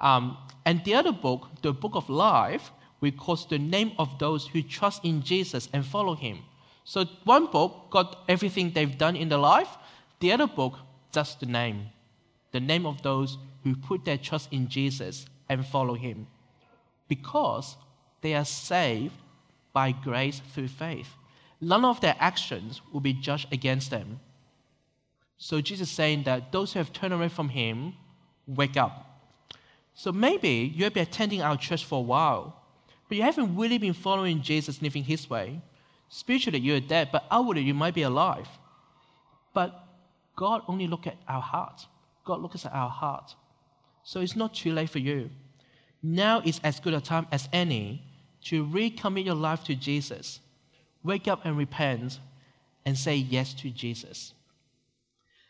Um, 0.00 0.36
and 0.64 0.84
the 0.84 0.94
other 0.94 1.12
book, 1.12 1.48
the 1.62 1.72
book 1.72 1.92
of 1.94 2.08
life, 2.08 2.70
records 3.00 3.46
the 3.46 3.58
name 3.58 3.92
of 3.98 4.18
those 4.18 4.46
who 4.48 4.62
trust 4.62 5.04
in 5.04 5.22
Jesus 5.22 5.68
and 5.72 5.84
follow 5.84 6.14
him. 6.14 6.38
So 6.84 7.04
one 7.24 7.46
book 7.46 7.90
got 7.90 8.24
everything 8.28 8.70
they've 8.70 8.96
done 8.96 9.16
in 9.16 9.28
their 9.28 9.38
life, 9.38 9.76
the 10.20 10.32
other 10.32 10.46
book, 10.46 10.78
just 11.12 11.40
the 11.40 11.46
name. 11.46 11.86
The 12.52 12.60
name 12.60 12.86
of 12.86 13.02
those 13.02 13.38
who 13.64 13.74
put 13.74 14.04
their 14.04 14.16
trust 14.16 14.52
in 14.52 14.68
Jesus 14.68 15.26
and 15.48 15.66
follow 15.66 15.94
him. 15.94 16.26
Because 17.08 17.76
they 18.20 18.34
are 18.34 18.44
saved 18.44 19.14
by 19.72 19.92
grace 19.92 20.40
through 20.52 20.68
faith. 20.68 21.10
None 21.60 21.84
of 21.84 22.00
their 22.00 22.16
actions 22.18 22.80
will 22.92 23.00
be 23.00 23.12
judged 23.12 23.52
against 23.52 23.90
them. 23.90 24.20
So 25.38 25.60
Jesus 25.60 25.88
is 25.88 25.94
saying 25.94 26.22
that 26.22 26.52
those 26.52 26.72
who 26.72 26.78
have 26.78 26.92
turned 26.92 27.12
away 27.12 27.28
from 27.28 27.50
him, 27.50 27.94
wake 28.46 28.76
up. 28.76 29.20
So 29.94 30.12
maybe 30.12 30.72
you'll 30.74 30.90
be 30.90 31.00
attending 31.00 31.42
our 31.42 31.56
church 31.56 31.84
for 31.84 31.98
a 31.98 32.02
while, 32.02 32.62
but 33.08 33.16
you 33.16 33.22
haven't 33.22 33.56
really 33.56 33.78
been 33.78 33.92
following 33.92 34.42
Jesus 34.42 34.82
living 34.82 35.04
his 35.04 35.28
way. 35.30 35.60
Spiritually, 36.08 36.58
you're 36.58 36.80
dead, 36.80 37.10
but 37.12 37.24
outwardly, 37.30 37.62
you 37.62 37.74
might 37.74 37.94
be 37.94 38.02
alive. 38.02 38.48
But 39.54 39.84
God 40.36 40.62
only 40.68 40.86
looks 40.86 41.06
at 41.06 41.16
our 41.28 41.40
heart. 41.40 41.86
God 42.24 42.40
looks 42.42 42.66
at 42.66 42.72
our 42.72 42.90
heart. 42.90 43.34
So 44.04 44.20
it's 44.20 44.36
not 44.36 44.54
too 44.54 44.72
late 44.72 44.90
for 44.90 44.98
you. 44.98 45.30
Now 46.02 46.40
is 46.44 46.60
as 46.62 46.78
good 46.78 46.94
a 46.94 47.00
time 47.00 47.26
as 47.32 47.48
any 47.52 48.02
to 48.44 48.64
recommit 48.64 49.24
your 49.24 49.34
life 49.34 49.64
to 49.64 49.74
Jesus. 49.74 50.40
Wake 51.02 51.26
up 51.26 51.44
and 51.44 51.56
repent 51.56 52.20
and 52.84 52.96
say 52.96 53.16
yes 53.16 53.54
to 53.54 53.70
Jesus. 53.70 54.32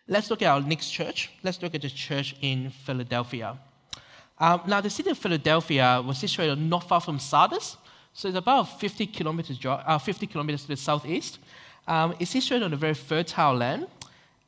Let's 0.09 0.31
look 0.31 0.41
at 0.41 0.49
our 0.49 0.61
next 0.61 0.91
church. 0.91 1.31
Let's 1.43 1.61
look 1.61 1.75
at 1.75 1.83
the 1.83 1.91
church 1.91 2.37
in 2.41 2.71
Philadelphia. 2.71 3.59
Um, 4.39 4.63
now, 4.67 4.81
the 4.81 4.91
city 4.91 5.11
of 5.11 5.19
Philadelphia 5.19 6.03
was 6.07 6.19
situated 6.19 6.59
not 6.59 6.87
far 6.89 7.01
from 7.01 7.19
Sardis. 7.19 7.77
So 8.13 8.29
it's 8.29 8.37
about 8.37 8.81
50 8.81 9.07
kilometers, 9.09 9.59
uh, 9.65 9.99
50 9.99 10.27
kilometers 10.27 10.63
to 10.63 10.69
the 10.69 10.77
southeast. 10.77 11.39
Um, 11.87 12.15
it's 12.19 12.31
situated 12.31 12.65
on 12.65 12.73
a 12.73 12.77
very 12.77 12.95
fertile 12.95 13.55
land 13.55 13.87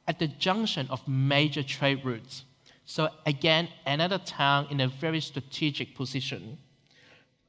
at 0.06 0.18
the 0.18 0.26
junction 0.26 0.86
of 0.90 1.06
major 1.06 1.62
trade 1.62 2.04
routes. 2.04 2.44
So 2.86 3.10
again, 3.26 3.68
another 3.86 4.18
town 4.18 4.66
in 4.70 4.80
a 4.80 4.88
very 4.88 5.20
strategic 5.20 5.94
position. 5.94 6.56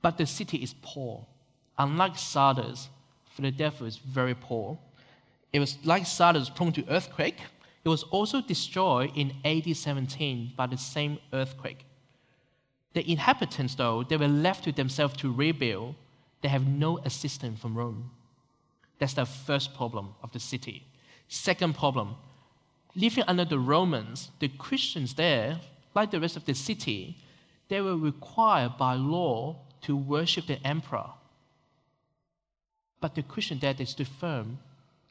But 0.01 0.17
the 0.17 0.25
city 0.25 0.57
is 0.57 0.75
poor. 0.81 1.25
Unlike 1.77 2.17
Sardis, 2.17 2.89
Philadelphia 3.35 3.87
is 3.87 3.97
very 3.97 4.35
poor. 4.35 4.77
It 5.53 5.59
was 5.59 5.77
like 5.85 6.05
Sardis 6.05 6.49
prone 6.49 6.73
to 6.73 6.85
earthquake. 6.89 7.39
It 7.85 7.89
was 7.89 8.03
also 8.03 8.41
destroyed 8.41 9.11
in 9.15 9.33
AD 9.45 9.75
17 9.75 10.53
by 10.57 10.67
the 10.67 10.77
same 10.77 11.17
earthquake. 11.31 11.85
The 12.99 13.09
inhabitants, 13.09 13.75
though, 13.75 14.03
they 14.03 14.17
were 14.17 14.27
left 14.27 14.65
to 14.65 14.73
themselves 14.73 15.15
to 15.19 15.31
rebuild. 15.31 15.95
They 16.41 16.49
have 16.49 16.67
no 16.67 16.97
assistance 17.05 17.57
from 17.61 17.77
Rome. 17.77 18.11
That's 18.99 19.13
the 19.13 19.25
first 19.25 19.73
problem 19.73 20.15
of 20.21 20.33
the 20.33 20.39
city. 20.41 20.85
Second 21.29 21.75
problem, 21.75 22.17
living 22.97 23.23
under 23.25 23.45
the 23.45 23.57
Romans, 23.57 24.31
the 24.41 24.49
Christians 24.49 25.13
there, 25.13 25.61
like 25.95 26.11
the 26.11 26.19
rest 26.19 26.35
of 26.35 26.43
the 26.43 26.53
city, 26.53 27.15
they 27.69 27.79
were 27.79 27.95
required 27.95 28.77
by 28.77 28.95
law 28.95 29.55
to 29.83 29.95
worship 29.95 30.47
the 30.47 30.61
emperor. 30.67 31.11
But 32.99 33.15
the 33.15 33.23
Christian 33.23 33.59
there, 33.59 33.73
they 33.73 33.85
stood 33.85 34.09
firm 34.09 34.59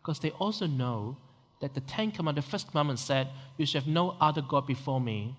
because 0.02 0.20
they 0.20 0.32
also 0.32 0.66
know 0.66 1.16
that 1.62 1.72
the 1.72 1.80
Ten 1.80 2.10
Commandments, 2.10 2.46
the 2.46 2.50
first 2.50 2.68
commandment 2.68 2.98
said, 2.98 3.28
You 3.56 3.64
shall 3.64 3.80
have 3.80 3.88
no 3.88 4.14
other 4.20 4.42
God 4.42 4.66
before 4.66 5.00
me, 5.00 5.36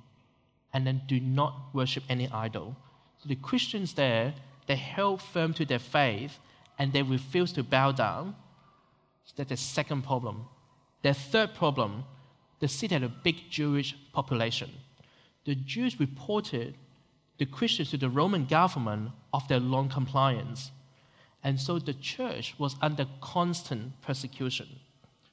and 0.74 0.86
then 0.86 1.02
do 1.08 1.20
not 1.20 1.74
worship 1.74 2.04
any 2.10 2.30
idol. 2.30 2.76
So 3.18 3.28
the 3.28 3.36
Christians 3.36 3.94
there, 3.94 4.34
they 4.68 4.76
held 4.76 5.22
firm 5.22 5.54
to 5.56 5.66
their 5.66 5.80
faith 5.80 6.40
and 6.78 6.94
they 6.94 7.02
refused 7.02 7.56
to 7.56 7.64
bow 7.64 7.92
down. 7.92 8.36
So 9.26 9.34
that's 9.36 9.50
the 9.50 9.58
second 9.58 10.04
problem. 10.04 10.46
The 11.02 11.14
third 11.14 11.54
problem, 11.54 12.04
the 12.60 12.68
city 12.68 12.96
had 12.96 13.04
a 13.04 13.10
big 13.10 13.50
Jewish 13.50 13.96
population. 14.14 14.70
The 15.46 15.56
Jews 15.56 16.00
reported 16.00 16.76
the 17.38 17.46
Christians 17.46 17.92
to 17.92 17.98
the 17.98 18.10
Roman 18.10 18.46
government 18.46 19.12
of 19.34 19.48
their 19.48 19.60
non 19.60 19.90
compliance. 19.90 20.72
And 21.44 21.60
so 21.60 21.80
the 21.80 21.94
church 21.94 22.56
was 22.58 22.76
under 22.82 23.06
constant 23.22 24.02
persecution. 24.02 24.68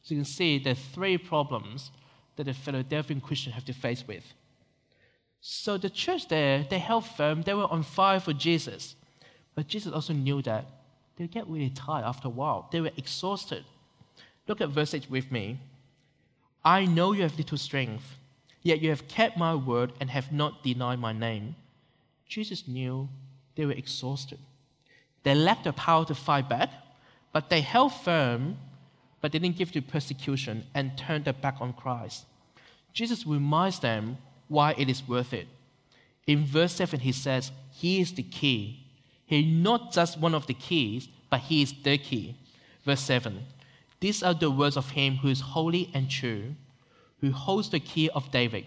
So 0.03 0.15
you 0.15 0.21
can 0.21 0.25
see 0.25 0.59
there 0.59 0.73
are 0.73 0.77
three 0.95 1.19
problems 1.19 1.91
that 2.37 2.45
the 2.45 2.55
Philadelphian 2.55 3.21
Christians 3.21 3.55
have 3.55 3.65
to 3.65 3.73
face 3.73 4.07
with. 4.07 4.35
So 5.49 5.79
the 5.79 5.89
church 5.89 6.27
there, 6.27 6.67
they 6.69 6.81
held 6.81 7.07
firm, 7.07 7.43
they 7.43 7.55
were 7.55 7.71
on 7.71 7.85
fire 7.85 8.19
for 8.19 8.33
Jesus. 8.33 8.97
But 9.55 9.69
Jesus 9.69 9.93
also 9.93 10.13
knew 10.13 10.43
that 10.43 10.65
they 11.17 11.29
get 11.29 11.47
really 11.47 11.71
tired 11.71 12.05
after 12.05 12.27
a 12.27 12.33
while. 12.33 12.69
They 12.73 12.81
were 12.81 12.91
exhausted. 12.97 13.65
Look 14.49 14.61
at 14.61 14.71
verse 14.71 14.93
8 14.93 15.09
with 15.09 15.31
me. 15.31 15.61
I 16.65 16.85
know 16.85 17.13
you 17.13 17.23
have 17.23 17.39
little 17.39 17.59
strength, 17.59 18.17
yet 18.63 18.81
you 18.81 18.91
have 18.91 19.07
kept 19.07 19.39
my 19.39 19.55
word 19.55 19.93
and 20.01 20.11
have 20.11 20.33
not 20.33 20.65
denied 20.65 20.99
my 20.99 21.13
name. 21.13 21.55
Jesus 22.29 22.67
knew 22.67 23.09
they 23.55 23.67
were 23.67 23.73
exhausted. 23.85 24.41
They 25.23 25.37
lacked 25.37 25.63
the 25.63 25.73
power 25.73 26.05
to 26.07 26.15
fight 26.17 26.49
back, 26.49 26.71
but 27.33 27.51
they 27.51 27.61
held 27.61 27.95
firm, 27.95 28.57
but 29.21 29.31
they 29.31 29.39
didn't 29.39 29.59
give 29.59 29.71
to 29.73 29.81
persecution 29.81 30.65
and 30.75 30.99
turned 30.99 31.27
their 31.27 31.35
back 31.35 31.59
on 31.61 31.73
Christ. 31.73 32.25
Jesus 32.93 33.25
reminds 33.25 33.79
them 33.79 34.19
why 34.49 34.75
it 34.77 34.89
is 34.89 35.07
worth 35.07 35.33
it. 35.33 35.49
In 36.27 36.45
verse 36.45 36.75
7, 36.75 37.01
he 37.01 37.13
says, 37.13 37.53
He 37.71 38.01
is 38.01 38.13
the 38.13 38.23
key. 38.23 38.87
He 39.27 39.45
not 39.45 39.93
just 39.93 40.19
one 40.19 40.35
of 40.35 40.47
the 40.47 40.55
keys, 40.55 41.09
but 41.31 41.41
he 41.41 41.63
is 41.63 41.75
the 41.83 41.99
key. 41.99 42.37
Verse 42.85 43.01
7 43.01 43.45
These 44.01 44.23
are 44.23 44.35
the 44.35 44.51
words 44.51 44.77
of 44.77 44.91
him 44.91 45.17
who 45.17 45.29
is 45.29 45.41
holy 45.41 45.91
and 45.93 46.11
true, 46.11 46.55
who 47.21 47.33
holds 47.33 47.71
the 47.71 47.81
key 47.81 48.09
of 48.11 48.31
David. 48.31 48.65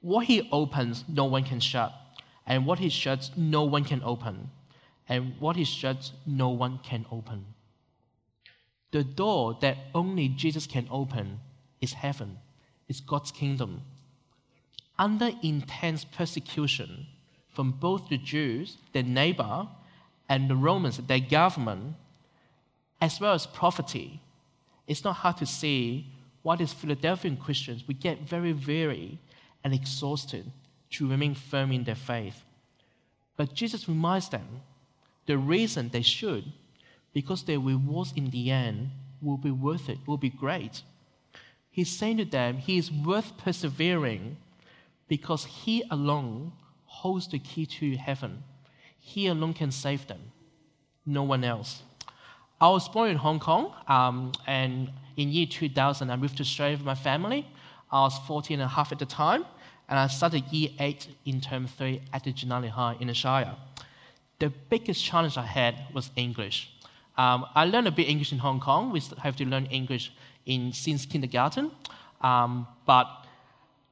What 0.00 0.26
he 0.26 0.48
opens, 0.52 1.04
no 1.08 1.24
one 1.24 1.44
can 1.44 1.60
shut, 1.60 1.92
and 2.46 2.66
what 2.66 2.78
he 2.78 2.88
shuts, 2.88 3.30
no 3.36 3.64
one 3.64 3.84
can 3.84 4.02
open, 4.04 4.50
and 5.08 5.34
what 5.40 5.56
he 5.56 5.64
shuts, 5.64 6.12
no 6.26 6.48
one 6.48 6.78
can 6.82 7.06
open. 7.10 7.44
The 8.92 9.04
door 9.04 9.58
that 9.60 9.76
only 9.94 10.28
Jesus 10.28 10.66
can 10.66 10.86
open 10.90 11.40
is 11.80 11.92
heaven, 11.92 12.38
is 12.88 13.00
God's 13.00 13.32
kingdom. 13.32 13.82
Under 14.98 15.30
intense 15.42 16.04
persecution, 16.04 17.06
from 17.50 17.72
both 17.72 18.08
the 18.08 18.18
Jews, 18.18 18.76
their 18.92 19.02
neighbor, 19.02 19.68
and 20.28 20.48
the 20.48 20.56
Romans, 20.56 20.98
their 20.98 21.20
government, 21.20 21.94
as 23.00 23.20
well 23.20 23.34
as 23.34 23.46
poverty, 23.46 24.20
it's 24.86 25.04
not 25.04 25.16
hard 25.16 25.36
to 25.38 25.46
see 25.46 26.06
why 26.42 26.56
these 26.56 26.72
Philadelphian 26.72 27.36
Christians 27.36 27.84
we 27.86 27.94
get 27.94 28.28
very 28.28 28.52
weary 28.52 29.18
and 29.64 29.74
exhausted 29.74 30.50
to 30.90 31.08
remain 31.08 31.34
firm 31.34 31.72
in 31.72 31.84
their 31.84 31.94
faith. 31.94 32.44
But 33.36 33.54
Jesus 33.54 33.88
reminds 33.88 34.28
them 34.28 34.62
the 35.26 35.36
reason 35.36 35.88
they 35.88 36.02
should, 36.02 36.44
because 37.12 37.42
their 37.42 37.58
rewards 37.58 38.12
in 38.14 38.30
the 38.30 38.50
end 38.50 38.90
will 39.20 39.36
be 39.36 39.50
worth 39.50 39.88
it, 39.88 39.98
will 40.06 40.18
be 40.18 40.30
great. 40.30 40.82
He's 41.70 41.90
saying 41.90 42.18
to 42.18 42.24
them, 42.24 42.58
He 42.58 42.78
is 42.78 42.92
worth 42.92 43.36
persevering 43.36 44.36
because 45.08 45.44
He 45.44 45.82
alone 45.90 46.52
holds 46.84 47.28
the 47.28 47.38
key 47.38 47.66
to 47.66 47.96
heaven. 47.96 48.42
He 48.98 49.26
alone 49.26 49.54
can 49.54 49.70
save 49.70 50.06
them, 50.06 50.20
no 51.04 51.22
one 51.22 51.44
else. 51.44 51.82
I 52.60 52.68
was 52.70 52.88
born 52.88 53.10
in 53.10 53.16
Hong 53.16 53.38
Kong, 53.38 53.72
um, 53.86 54.32
and 54.46 54.90
in 55.16 55.28
year 55.28 55.46
2000, 55.46 56.10
I 56.10 56.16
moved 56.16 56.38
to 56.38 56.42
Australia 56.42 56.76
with 56.76 56.86
my 56.86 56.94
family. 56.94 57.46
I 57.92 58.00
was 58.00 58.18
14 58.26 58.60
and 58.60 58.64
a 58.64 58.68
half 58.68 58.92
at 58.92 58.98
the 58.98 59.06
time, 59.06 59.44
and 59.88 59.98
I 59.98 60.06
started 60.06 60.44
year 60.50 60.70
8 60.80 61.08
in 61.26 61.40
term 61.40 61.66
3 61.66 62.00
at 62.12 62.24
the 62.24 62.32
Jannali 62.32 62.70
High 62.70 62.96
in 62.98 63.12
Shire. 63.12 63.54
The 64.38 64.50
biggest 64.70 65.04
challenge 65.04 65.36
I 65.36 65.46
had 65.46 65.74
was 65.94 66.10
English. 66.16 66.70
Um, 67.18 67.46
I 67.54 67.64
learned 67.64 67.88
a 67.88 67.90
bit 67.90 68.08
English 68.08 68.32
in 68.32 68.38
Hong 68.38 68.60
Kong. 68.60 68.90
We 68.90 69.00
have 69.22 69.36
to 69.36 69.44
learn 69.44 69.66
English 69.66 70.12
in 70.46 70.72
since 70.72 71.06
kindergarten, 71.06 71.70
um, 72.20 72.66
but 72.86 73.25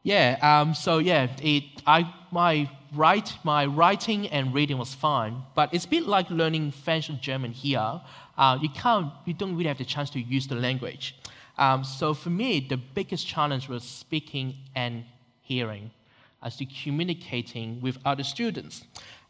yeah, 0.04 0.38
um, 0.42 0.74
so 0.74 0.98
yeah, 0.98 1.28
it, 1.42 1.64
I, 1.86 2.14
my, 2.30 2.70
write, 2.94 3.32
my 3.42 3.64
writing 3.64 4.28
and 4.28 4.54
reading 4.54 4.76
was 4.76 4.94
fine, 4.94 5.42
but 5.54 5.72
it's 5.72 5.86
a 5.86 5.88
bit 5.88 6.06
like 6.06 6.30
learning 6.30 6.70
French 6.70 7.08
or 7.08 7.14
German 7.14 7.52
here. 7.52 8.00
Uh, 8.36 8.58
you, 8.60 8.68
can't, 8.68 9.10
you 9.24 9.32
don't 9.32 9.56
really 9.56 9.68
have 9.68 9.78
the 9.78 9.84
chance 9.84 10.10
to 10.10 10.20
use 10.20 10.46
the 10.46 10.54
language. 10.54 11.16
Um, 11.56 11.84
so 11.84 12.12
for 12.12 12.28
me, 12.28 12.60
the 12.68 12.76
biggest 12.76 13.26
challenge 13.26 13.68
was 13.68 13.82
speaking 13.82 14.56
and 14.74 15.04
hearing, 15.40 15.90
as 16.42 16.56
to 16.56 16.66
communicating 16.66 17.80
with 17.80 17.96
other 18.04 18.24
students. 18.24 18.84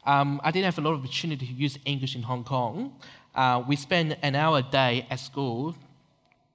Um, 0.04 0.40
I 0.42 0.50
didn't 0.50 0.64
have 0.64 0.78
a 0.78 0.80
lot 0.80 0.94
of 0.94 1.00
opportunity 1.00 1.46
to 1.46 1.52
use 1.52 1.78
English 1.84 2.16
in 2.16 2.22
Hong 2.22 2.42
Kong. 2.42 2.96
Uh, 3.32 3.62
we 3.66 3.76
spent 3.76 4.18
an 4.22 4.34
hour 4.34 4.58
a 4.58 4.62
day 4.62 5.06
at 5.08 5.20
school 5.20 5.76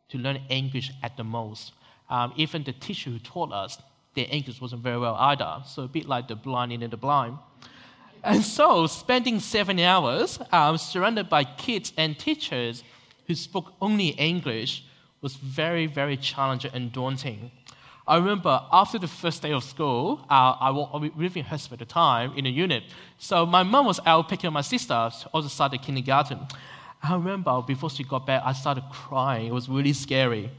to 0.10 0.18
learn 0.18 0.42
English 0.50 0.92
at 1.04 1.16
the 1.16 1.24
most. 1.24 1.72
Um, 2.10 2.34
even 2.36 2.64
the 2.64 2.74
teacher 2.74 3.12
who 3.12 3.20
taught 3.20 3.52
us, 3.52 3.78
their 4.20 4.28
English 4.30 4.60
wasn't 4.60 4.84
very 4.84 5.00
well 5.00 5.16
either, 5.16 5.62
so 5.66 5.84
a 5.84 5.88
bit 5.88 6.06
like 6.06 6.28
the 6.28 6.36
blind 6.36 6.74
in 6.74 6.90
the 6.90 6.98
blind. 6.98 7.38
And 8.22 8.44
so, 8.44 8.86
spending 8.86 9.40
seven 9.40 9.80
hours 9.80 10.40
um, 10.52 10.78
surrounded 10.78 11.30
by 11.30 11.46
kids 11.46 11.94
and 11.96 12.20
teachers 12.20 12.84
who 13.28 13.36
spoke 13.36 13.72
only 13.80 14.10
English 14.10 14.84
was 15.22 15.36
very, 15.36 15.86
very 15.86 16.18
challenging 16.18 16.72
and 16.74 16.92
daunting. 16.92 17.52
I 18.06 18.18
remember 18.18 18.62
after 18.74 18.98
the 19.00 19.08
first 19.08 19.42
day 19.42 19.54
of 19.54 19.64
school, 19.64 20.26
uh, 20.30 20.56
I 20.60 20.72
was 20.72 21.12
living 21.16 21.46
in 21.46 21.50
Hurstville 21.50 21.74
at 21.74 21.80
the 21.80 21.86
time 21.86 22.34
in 22.36 22.46
a 22.46 22.50
unit. 22.50 22.84
So 23.20 23.46
my 23.46 23.64
mom 23.64 23.86
was 23.86 24.00
out 24.06 24.28
picking 24.28 24.48
up 24.48 24.54
my 24.54 24.62
sister, 24.62 24.94
also 25.34 25.48
started 25.48 25.82
kindergarten. 25.82 26.40
I 27.02 27.14
remember 27.14 27.62
before 27.62 27.90
she 27.90 28.04
got 28.04 28.26
back, 28.26 28.42
I 28.44 28.52
started 28.52 28.84
crying. 28.92 29.48
It 29.48 29.54
was 29.54 29.70
really 29.70 29.94
scary. 29.94 30.50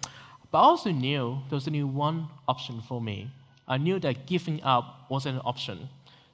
But 0.50 0.58
I 0.58 0.62
also 0.62 0.90
knew 0.90 1.40
there 1.48 1.56
was 1.56 1.66
only 1.66 1.82
one 1.82 2.28
option 2.48 2.80
for 2.80 3.00
me. 3.00 3.30
I 3.70 3.78
knew 3.78 4.00
that 4.00 4.26
giving 4.26 4.60
up 4.64 5.06
wasn't 5.08 5.36
an 5.36 5.42
option. 5.44 5.88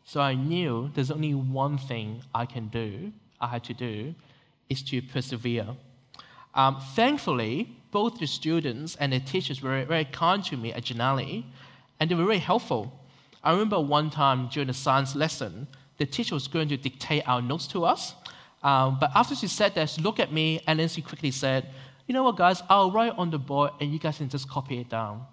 So 0.04 0.22
I 0.22 0.34
knew 0.34 0.90
there's 0.94 1.10
only 1.10 1.34
one 1.34 1.76
thing 1.76 2.22
I 2.34 2.46
can 2.46 2.68
do, 2.68 3.12
I 3.40 3.48
had 3.48 3.62
to 3.64 3.74
do, 3.74 4.14
is 4.70 4.82
to 4.84 5.02
persevere. 5.02 5.66
Um, 6.54 6.80
thankfully, 6.94 7.76
both 7.90 8.18
the 8.18 8.26
students 8.26 8.96
and 8.96 9.12
the 9.12 9.20
teachers 9.20 9.60
were 9.60 9.84
very 9.84 10.06
kind 10.06 10.42
to 10.44 10.56
me 10.56 10.72
at 10.72 10.84
Jannali, 10.84 11.44
and 12.00 12.10
they 12.10 12.14
were 12.14 12.24
very 12.24 12.38
helpful. 12.38 12.98
I 13.44 13.52
remember 13.52 13.80
one 13.80 14.08
time 14.08 14.48
during 14.48 14.68
the 14.68 14.74
science 14.74 15.14
lesson, 15.14 15.68
the 15.98 16.06
teacher 16.06 16.34
was 16.34 16.48
going 16.48 16.68
to 16.70 16.78
dictate 16.78 17.28
our 17.28 17.42
notes 17.42 17.66
to 17.68 17.84
us. 17.84 18.14
Um, 18.62 18.96
but 18.98 19.10
after 19.14 19.34
she 19.34 19.46
said 19.46 19.74
that, 19.74 19.90
she 19.90 20.00
looked 20.00 20.20
at 20.20 20.32
me 20.32 20.62
and 20.66 20.78
then 20.80 20.88
she 20.88 21.02
quickly 21.02 21.30
said, 21.30 21.68
You 22.06 22.14
know 22.14 22.24
what, 22.24 22.36
guys, 22.36 22.62
I'll 22.70 22.90
write 22.90 23.12
on 23.18 23.30
the 23.30 23.38
board 23.38 23.72
and 23.80 23.92
you 23.92 23.98
guys 23.98 24.16
can 24.16 24.30
just 24.30 24.48
copy 24.48 24.80
it 24.80 24.88
down. 24.88 25.26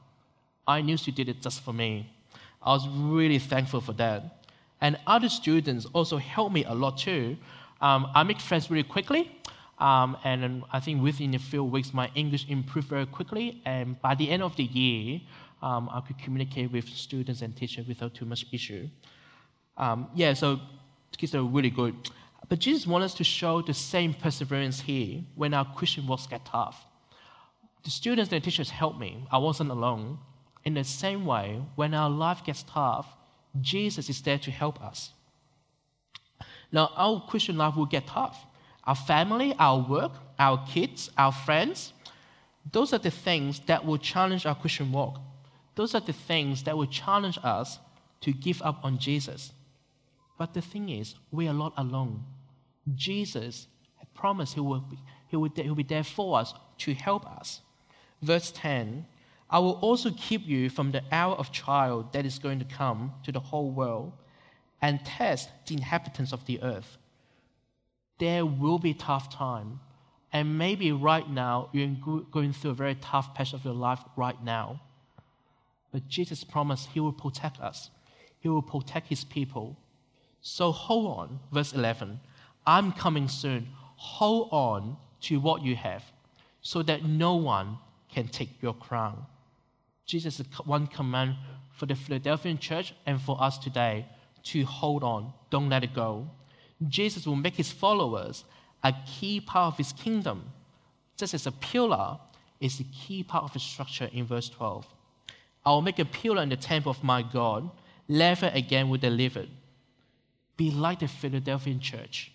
I 0.67 0.81
knew 0.81 0.97
she 0.97 1.11
did 1.11 1.29
it 1.29 1.41
just 1.41 1.61
for 1.61 1.73
me. 1.73 2.13
I 2.61 2.71
was 2.71 2.87
really 2.87 3.39
thankful 3.39 3.81
for 3.81 3.93
that. 3.93 4.43
And 4.81 4.97
other 5.07 5.29
students 5.29 5.85
also 5.93 6.17
helped 6.17 6.53
me 6.53 6.63
a 6.65 6.73
lot 6.73 6.97
too. 6.97 7.37
Um, 7.81 8.07
I 8.15 8.23
make 8.23 8.39
friends 8.39 8.69
really 8.69 8.83
quickly. 8.83 9.31
Um, 9.79 10.17
and 10.23 10.63
I 10.71 10.79
think 10.79 11.01
within 11.01 11.33
a 11.35 11.39
few 11.39 11.63
weeks, 11.63 11.93
my 11.93 12.09
English 12.15 12.47
improved 12.47 12.87
very 12.87 13.05
quickly. 13.05 13.61
And 13.65 14.01
by 14.01 14.15
the 14.15 14.29
end 14.29 14.43
of 14.43 14.55
the 14.55 14.63
year, 14.63 15.21
um, 15.61 15.89
I 15.91 16.01
could 16.01 16.17
communicate 16.17 16.71
with 16.71 16.87
students 16.87 17.41
and 17.41 17.55
teachers 17.55 17.87
without 17.87 18.13
too 18.13 18.25
much 18.25 18.45
issue. 18.51 18.87
Um, 19.77 20.07
yeah, 20.13 20.33
so 20.33 20.59
kids 21.17 21.33
are 21.35 21.43
really 21.43 21.69
good. 21.69 21.95
But 22.49 22.59
Jesus 22.59 22.85
wants 22.85 23.05
us 23.05 23.13
to 23.15 23.23
show 23.23 23.61
the 23.61 23.73
same 23.73 24.13
perseverance 24.13 24.81
here 24.81 25.21
when 25.35 25.53
our 25.53 25.65
Christian 25.75 26.05
walks 26.07 26.27
get 26.27 26.45
tough. 26.45 26.85
The 27.83 27.89
students 27.89 28.31
and 28.31 28.43
teachers 28.43 28.69
helped 28.69 28.99
me. 28.99 29.25
I 29.31 29.37
wasn't 29.37 29.71
alone. 29.71 30.19
In 30.65 30.75
the 30.75 30.83
same 30.83 31.25
way, 31.25 31.61
when 31.75 31.93
our 31.93 32.09
life 32.09 32.43
gets 32.43 32.63
tough, 32.63 33.07
Jesus 33.59 34.09
is 34.09 34.21
there 34.21 34.37
to 34.39 34.51
help 34.51 34.81
us. 34.81 35.11
Now, 36.71 36.91
our 36.95 37.21
Christian 37.27 37.57
life 37.57 37.75
will 37.75 37.85
get 37.85 38.07
tough. 38.07 38.45
Our 38.85 38.95
family, 38.95 39.53
our 39.59 39.79
work, 39.79 40.13
our 40.39 40.65
kids, 40.65 41.09
our 41.17 41.31
friends, 41.31 41.93
those 42.71 42.93
are 42.93 42.99
the 42.99 43.11
things 43.11 43.59
that 43.67 43.85
will 43.85 43.97
challenge 43.97 44.45
our 44.45 44.55
Christian 44.55 44.91
walk. 44.91 45.19
Those 45.75 45.95
are 45.95 46.01
the 46.01 46.13
things 46.13 46.63
that 46.63 46.77
will 46.77 46.87
challenge 46.87 47.37
us 47.43 47.79
to 48.21 48.31
give 48.31 48.61
up 48.61 48.79
on 48.83 48.97
Jesus. 48.97 49.53
But 50.37 50.53
the 50.53 50.61
thing 50.61 50.89
is, 50.89 51.15
we 51.31 51.47
are 51.47 51.53
not 51.53 51.73
alone. 51.77 52.23
Jesus 52.95 53.67
promised 54.13 54.53
he 54.53 54.59
will, 54.59 54.79
be, 54.79 54.97
he, 55.27 55.35
will, 55.35 55.49
he 55.55 55.67
will 55.67 55.75
be 55.75 55.83
there 55.83 56.03
for 56.03 56.39
us 56.39 56.53
to 56.79 56.93
help 56.93 57.25
us. 57.25 57.61
Verse 58.21 58.51
10 58.55 59.05
I 59.53 59.59
will 59.59 59.77
also 59.81 60.09
keep 60.17 60.47
you 60.47 60.67
from 60.71 60.91
the 60.91 61.03
hour 61.11 61.35
of 61.35 61.51
trial 61.51 62.09
that 62.11 62.25
is 62.25 62.39
going 62.39 62.57
to 62.57 62.65
come 62.65 63.13
to 63.23 63.31
the 63.31 63.39
whole 63.39 63.69
world 63.69 64.13
and 64.81 65.05
test 65.05 65.49
the 65.67 65.75
inhabitants 65.75 66.33
of 66.33 66.43
the 66.47 66.59
earth. 66.63 66.97
There 68.17 68.47
will 68.47 68.79
be 68.79 68.95
tough 68.95 69.29
time, 69.31 69.79
and 70.31 70.57
maybe 70.57 70.91
right 70.91 71.29
now 71.29 71.69
you're 71.71 71.95
going 72.31 72.51
through 72.51 72.71
a 72.71 72.73
very 72.73 72.95
tough 72.95 73.35
patch 73.35 73.53
of 73.53 73.63
your 73.63 73.75
life 73.75 73.99
right 74.15 74.43
now. 74.43 74.81
But 75.91 76.07
Jesus 76.07 76.43
promised 76.43 76.89
He 76.89 76.99
will 76.99 77.13
protect 77.13 77.59
us. 77.59 77.91
He 78.39 78.49
will 78.49 78.63
protect 78.63 79.09
His 79.09 79.23
people. 79.23 79.77
So 80.41 80.71
hold 80.71 81.05
on, 81.15 81.39
verse 81.51 81.73
11. 81.73 82.19
I'm 82.65 82.91
coming 82.91 83.27
soon. 83.27 83.67
Hold 83.97 84.49
on 84.51 84.97
to 85.21 85.39
what 85.39 85.61
you 85.61 85.75
have, 85.75 86.03
so 86.63 86.81
that 86.81 87.05
no 87.05 87.35
one 87.35 87.77
can 88.09 88.27
take 88.27 88.59
your 88.59 88.73
crown. 88.73 89.27
Jesus 90.05 90.41
one 90.65 90.87
command 90.87 91.35
for 91.71 91.85
the 91.85 91.95
Philadelphian 91.95 92.57
church 92.57 92.93
and 93.05 93.21
for 93.21 93.41
us 93.41 93.57
today 93.57 94.05
to 94.43 94.63
hold 94.65 95.03
on, 95.03 95.33
don't 95.49 95.69
let 95.69 95.83
it 95.83 95.93
go. 95.93 96.29
Jesus 96.87 97.25
will 97.25 97.35
make 97.35 97.55
his 97.55 97.71
followers 97.71 98.43
a 98.83 98.93
key 99.07 99.39
part 99.39 99.73
of 99.73 99.77
his 99.77 99.93
kingdom, 99.93 100.51
just 101.17 101.33
as 101.33 101.47
a 101.47 101.51
pillar 101.51 102.17
is 102.59 102.77
the 102.77 102.85
key 102.85 103.23
part 103.23 103.45
of 103.45 103.53
the 103.53 103.59
structure 103.59 104.09
in 104.11 104.25
verse 104.25 104.49
12. 104.49 104.85
I 105.65 105.71
will 105.71 105.81
make 105.81 105.99
a 105.99 106.05
pillar 106.05 106.43
in 106.43 106.49
the 106.49 106.57
temple 106.57 106.91
of 106.91 107.03
my 107.03 107.21
God, 107.21 107.69
never 108.09 108.51
again 108.53 108.89
will 108.89 108.97
deliver. 108.97 109.41
it. 109.41 109.49
Be 110.57 110.71
like 110.71 110.99
the 110.99 111.07
Philadelphian 111.07 111.79
church. 111.79 112.31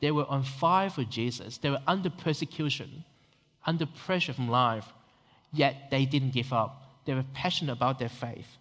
They 0.00 0.10
were 0.10 0.26
on 0.26 0.42
fire 0.42 0.90
for 0.90 1.04
Jesus, 1.04 1.58
they 1.58 1.70
were 1.70 1.82
under 1.86 2.10
persecution, 2.10 3.04
under 3.64 3.86
pressure 3.86 4.32
from 4.32 4.48
life 4.48 4.92
yet 5.54 5.90
they 5.90 6.04
didn't 6.04 6.32
give 6.32 6.52
up. 6.52 6.82
They 7.04 7.14
were 7.14 7.24
passionate 7.34 7.72
about 7.72 7.98
their 7.98 8.08
faith. 8.08 8.56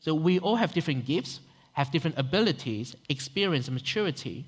So 0.00 0.14
we 0.14 0.38
all 0.38 0.56
have 0.56 0.72
different 0.72 1.04
gifts, 1.04 1.40
have 1.72 1.90
different 1.90 2.18
abilities, 2.18 2.96
experience, 3.08 3.68
and 3.68 3.74
maturity. 3.74 4.46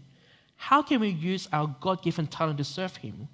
How 0.57 0.83
can 0.83 1.01
we 1.01 1.09
use 1.09 1.49
our 1.53 1.75
God 1.81 2.03
given 2.03 2.27
talent 2.27 2.59
to 2.59 2.65
serve 2.65 2.97
Him? 2.97 3.29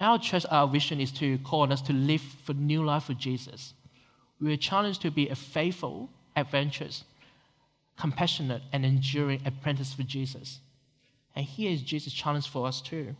Our 0.00 0.18
church, 0.18 0.46
our 0.50 0.66
vision 0.66 1.00
is 1.00 1.12
to 1.12 1.38
call 1.38 1.60
on 1.60 1.72
us 1.72 1.82
to 1.82 1.92
live 1.92 2.22
for 2.44 2.54
new 2.54 2.84
life 2.84 3.08
with 3.08 3.18
Jesus. 3.18 3.74
We 4.40 4.52
are 4.52 4.56
challenged 4.56 5.02
to 5.02 5.10
be 5.10 5.28
a 5.28 5.36
faithful, 5.36 6.08
adventurous, 6.34 7.04
compassionate, 7.98 8.62
and 8.72 8.84
enduring 8.84 9.42
apprentice 9.44 9.92
for 9.92 10.02
Jesus. 10.02 10.60
And 11.36 11.44
here 11.44 11.70
is 11.70 11.82
Jesus' 11.82 12.14
challenge 12.14 12.48
for 12.48 12.66
us 12.66 12.80
too. 12.80 13.14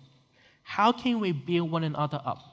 How 0.62 0.90
can 0.90 1.20
we 1.20 1.32
build 1.32 1.70
one 1.70 1.84
another 1.84 2.20
up? 2.24 2.49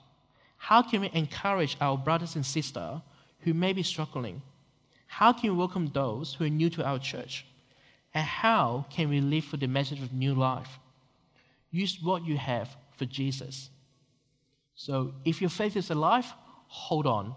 How 0.58 0.82
can 0.82 1.02
we 1.02 1.10
encourage 1.14 1.78
our 1.80 1.98
brothers 1.98 2.36
and 2.36 2.46
sisters 2.46 3.00
who 3.42 3.54
may 3.54 3.74
be 3.74 3.84
struggling? 3.84 4.42
How 5.08 5.32
can 5.32 5.52
we 5.52 5.58
welcome 5.58 5.92
those 5.94 6.34
who 6.34 6.46
are 6.46 6.50
new 6.50 6.70
to 6.72 6.86
our 6.86 7.00
church? 7.00 7.46
And 8.14 8.26
how 8.26 8.86
can 8.90 9.10
we 9.10 9.22
live 9.22 9.46
for 9.46 9.58
the 9.58 9.68
message 9.68 10.02
of 10.02 10.12
new 10.12 10.34
life? 10.34 10.80
Use 11.72 12.00
what 12.02 12.26
you 12.26 12.38
have 12.38 12.76
for 12.96 13.06
Jesus. 13.06 13.70
So 14.76 15.14
if 15.26 15.42
your 15.42 15.50
faith 15.50 15.76
is 15.76 15.90
alive, 15.90 16.26
hold 16.68 17.08
on. 17.08 17.36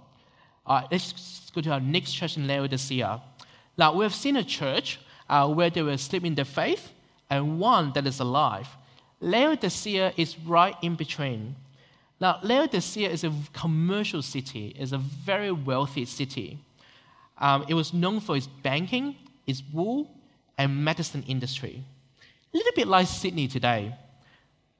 Right, 0.68 0.86
let's 0.90 1.50
go 1.54 1.60
to 1.60 1.70
our 1.72 1.80
next 1.80 2.12
church 2.12 2.36
in 2.36 2.46
Laodicea. 2.46 3.20
Now, 3.76 3.94
we 3.94 4.04
have 4.04 4.14
seen 4.14 4.36
a 4.36 4.44
church 4.44 5.00
uh, 5.28 5.48
where 5.48 5.70
they 5.70 5.82
were 5.82 5.92
asleep 5.92 6.24
in 6.24 6.34
their 6.34 6.44
faith 6.44 6.90
and 7.28 7.58
one 7.58 7.92
that 7.94 8.06
is 8.06 8.20
alive. 8.20 8.68
Laodicea 9.20 10.12
is 10.16 10.38
right 10.40 10.74
in 10.82 10.96
between. 10.96 11.56
Now, 12.20 12.38
Laodicea 12.42 13.08
is 13.08 13.24
a 13.24 13.32
commercial 13.54 14.20
city, 14.20 14.76
is 14.78 14.92
a 14.92 14.98
very 14.98 15.50
wealthy 15.50 16.04
city. 16.04 16.58
Um, 17.38 17.64
it 17.66 17.74
was 17.74 17.94
known 17.94 18.20
for 18.20 18.36
its 18.36 18.46
banking, 18.46 19.16
its 19.46 19.62
wool, 19.72 20.10
and 20.58 20.84
medicine 20.84 21.24
industry. 21.26 21.82
A 22.52 22.56
little 22.56 22.72
bit 22.76 22.86
like 22.86 23.06
Sydney 23.06 23.48
today. 23.48 23.94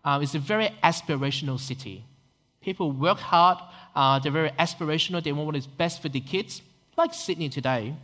Um, 0.05 0.23
it's 0.23 0.35
a 0.35 0.39
very 0.39 0.71
aspirational 0.85 1.59
city. 1.59 2.05
People 2.61 2.93
work 2.93 3.19
hard, 3.19 3.59
uh, 3.97 4.19
they're 4.19 4.31
very 4.31 4.51
aspirational, 4.51 5.25
they 5.25 5.33
want 5.33 5.47
what 5.47 5.57
is 5.57 5.67
best 5.67 6.03
for 6.03 6.11
the 6.11 6.21
kids, 6.21 6.61
like 6.99 7.15
Sydney 7.15 7.49
today. 7.49 7.95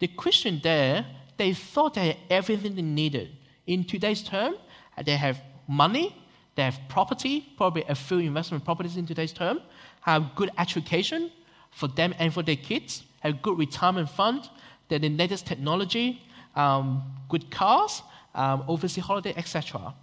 The 0.00 0.08
Christian 0.08 0.60
there, 0.62 1.06
they 1.36 1.52
thought 1.52 1.94
they 1.94 2.08
had 2.08 2.16
everything 2.28 2.74
they 2.74 2.82
needed. 2.82 3.30
In 3.68 3.84
today's 3.84 4.22
term, 4.22 4.56
they 5.04 5.16
have 5.16 5.40
money, 5.68 6.16
they 6.58 6.64
have 6.64 6.80
property, 6.88 7.52
probably 7.56 7.84
a 7.88 7.94
few 7.94 8.18
investment 8.18 8.64
properties 8.64 8.96
in 8.96 9.06
today's 9.06 9.32
term, 9.32 9.60
have 10.00 10.34
good 10.34 10.50
education 10.58 11.30
for 11.70 11.86
them 11.86 12.12
and 12.18 12.34
for 12.34 12.42
their 12.42 12.56
kids, 12.56 13.04
have 13.20 13.40
good 13.42 13.56
retirement 13.56 14.10
fund, 14.10 14.50
they're 14.88 14.98
the 14.98 15.08
latest 15.08 15.46
technology, 15.46 16.20
um, 16.56 17.14
good 17.28 17.48
cars, 17.48 18.02
um, 18.34 18.64
overseas 18.66 19.04
holiday, 19.04 19.32
etc. 19.36 19.94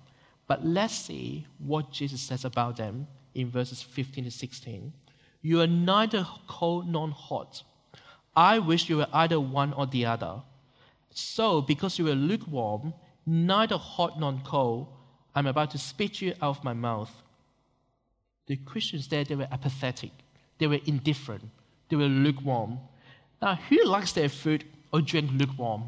But 0.47 0.65
let's 0.65 0.93
see 0.93 1.45
what 1.59 1.91
Jesus 1.91 2.21
says 2.21 2.45
about 2.45 2.77
them 2.77 3.05
in 3.33 3.49
verses 3.49 3.81
15 3.81 4.23
to 4.23 4.31
16. 4.31 4.93
You 5.41 5.59
are 5.59 5.67
neither 5.67 6.25
cold 6.47 6.87
nor 6.87 7.09
hot. 7.09 7.63
I 8.33 8.59
wish 8.59 8.87
you 8.87 8.97
were 8.97 9.07
either 9.11 9.41
one 9.41 9.73
or 9.73 9.87
the 9.87 10.05
other. 10.05 10.41
So, 11.13 11.61
because 11.61 11.99
you 11.99 12.07
are 12.07 12.15
lukewarm, 12.15 12.93
neither 13.25 13.77
hot 13.77 14.17
nor 14.17 14.39
cold, 14.45 14.87
I'm 15.35 15.47
about 15.47 15.71
to 15.71 15.77
spit 15.77 16.21
you 16.21 16.33
out 16.41 16.57
of 16.57 16.63
my 16.63 16.73
mouth. 16.73 17.11
The 18.47 18.55
Christians 18.55 19.07
there, 19.07 19.23
they 19.23 19.35
were 19.35 19.47
apathetic. 19.51 20.11
They 20.57 20.67
were 20.67 20.79
indifferent. 20.85 21.43
They 21.89 21.97
were 21.97 22.05
lukewarm. 22.05 22.79
Now, 23.41 23.55
who 23.69 23.83
likes 23.83 24.13
their 24.13 24.29
food 24.29 24.63
or 24.93 25.01
drink 25.01 25.31
lukewarm? 25.33 25.83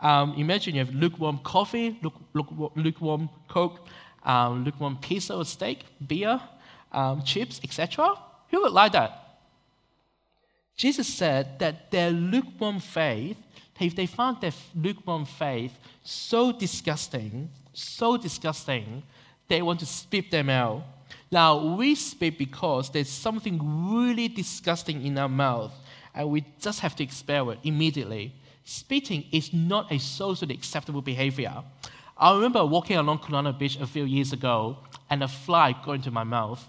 Um, 0.00 0.34
imagine 0.36 0.74
you 0.74 0.84
have 0.84 0.94
lukewarm 0.94 1.38
coffee, 1.38 1.98
lukewarm 2.34 3.28
Coke, 3.48 3.86
um, 4.24 4.64
lukewarm 4.64 4.96
pizza 5.00 5.34
or 5.34 5.44
steak, 5.44 5.84
beer, 6.06 6.40
um, 6.92 7.22
chips, 7.22 7.60
etc. 7.62 8.14
Who 8.50 8.62
would 8.62 8.72
like 8.72 8.92
that? 8.92 9.40
Jesus 10.76 11.12
said 11.12 11.58
that 11.58 11.90
their 11.90 12.10
lukewarm 12.10 12.78
faith, 12.78 13.36
if 13.80 13.94
they 13.94 14.06
found 14.06 14.40
their 14.40 14.52
lukewarm 14.74 15.24
faith 15.24 15.76
so 16.04 16.52
disgusting, 16.52 17.50
so 17.78 18.16
disgusting, 18.16 19.02
they 19.48 19.62
want 19.62 19.80
to 19.80 19.86
spit 19.86 20.30
them 20.30 20.50
out. 20.50 20.82
Now, 21.30 21.76
we 21.76 21.94
spit 21.94 22.38
because 22.38 22.90
there's 22.90 23.08
something 23.08 23.58
really 23.90 24.28
disgusting 24.28 25.04
in 25.04 25.18
our 25.18 25.28
mouth, 25.28 25.72
and 26.14 26.30
we 26.30 26.44
just 26.60 26.80
have 26.80 26.96
to 26.96 27.04
expel 27.04 27.50
it 27.50 27.58
immediately. 27.62 28.34
Spitting 28.64 29.24
is 29.30 29.52
not 29.52 29.90
a 29.92 29.98
socially 29.98 30.54
acceptable 30.54 31.02
behavior. 31.02 31.62
I 32.16 32.34
remember 32.34 32.64
walking 32.64 32.96
along 32.96 33.20
Cronulla 33.20 33.56
Beach 33.56 33.78
a 33.78 33.86
few 33.86 34.04
years 34.04 34.32
ago, 34.32 34.78
and 35.08 35.22
a 35.22 35.28
fly 35.28 35.72
got 35.72 35.92
into 35.92 36.10
my 36.10 36.24
mouth. 36.24 36.66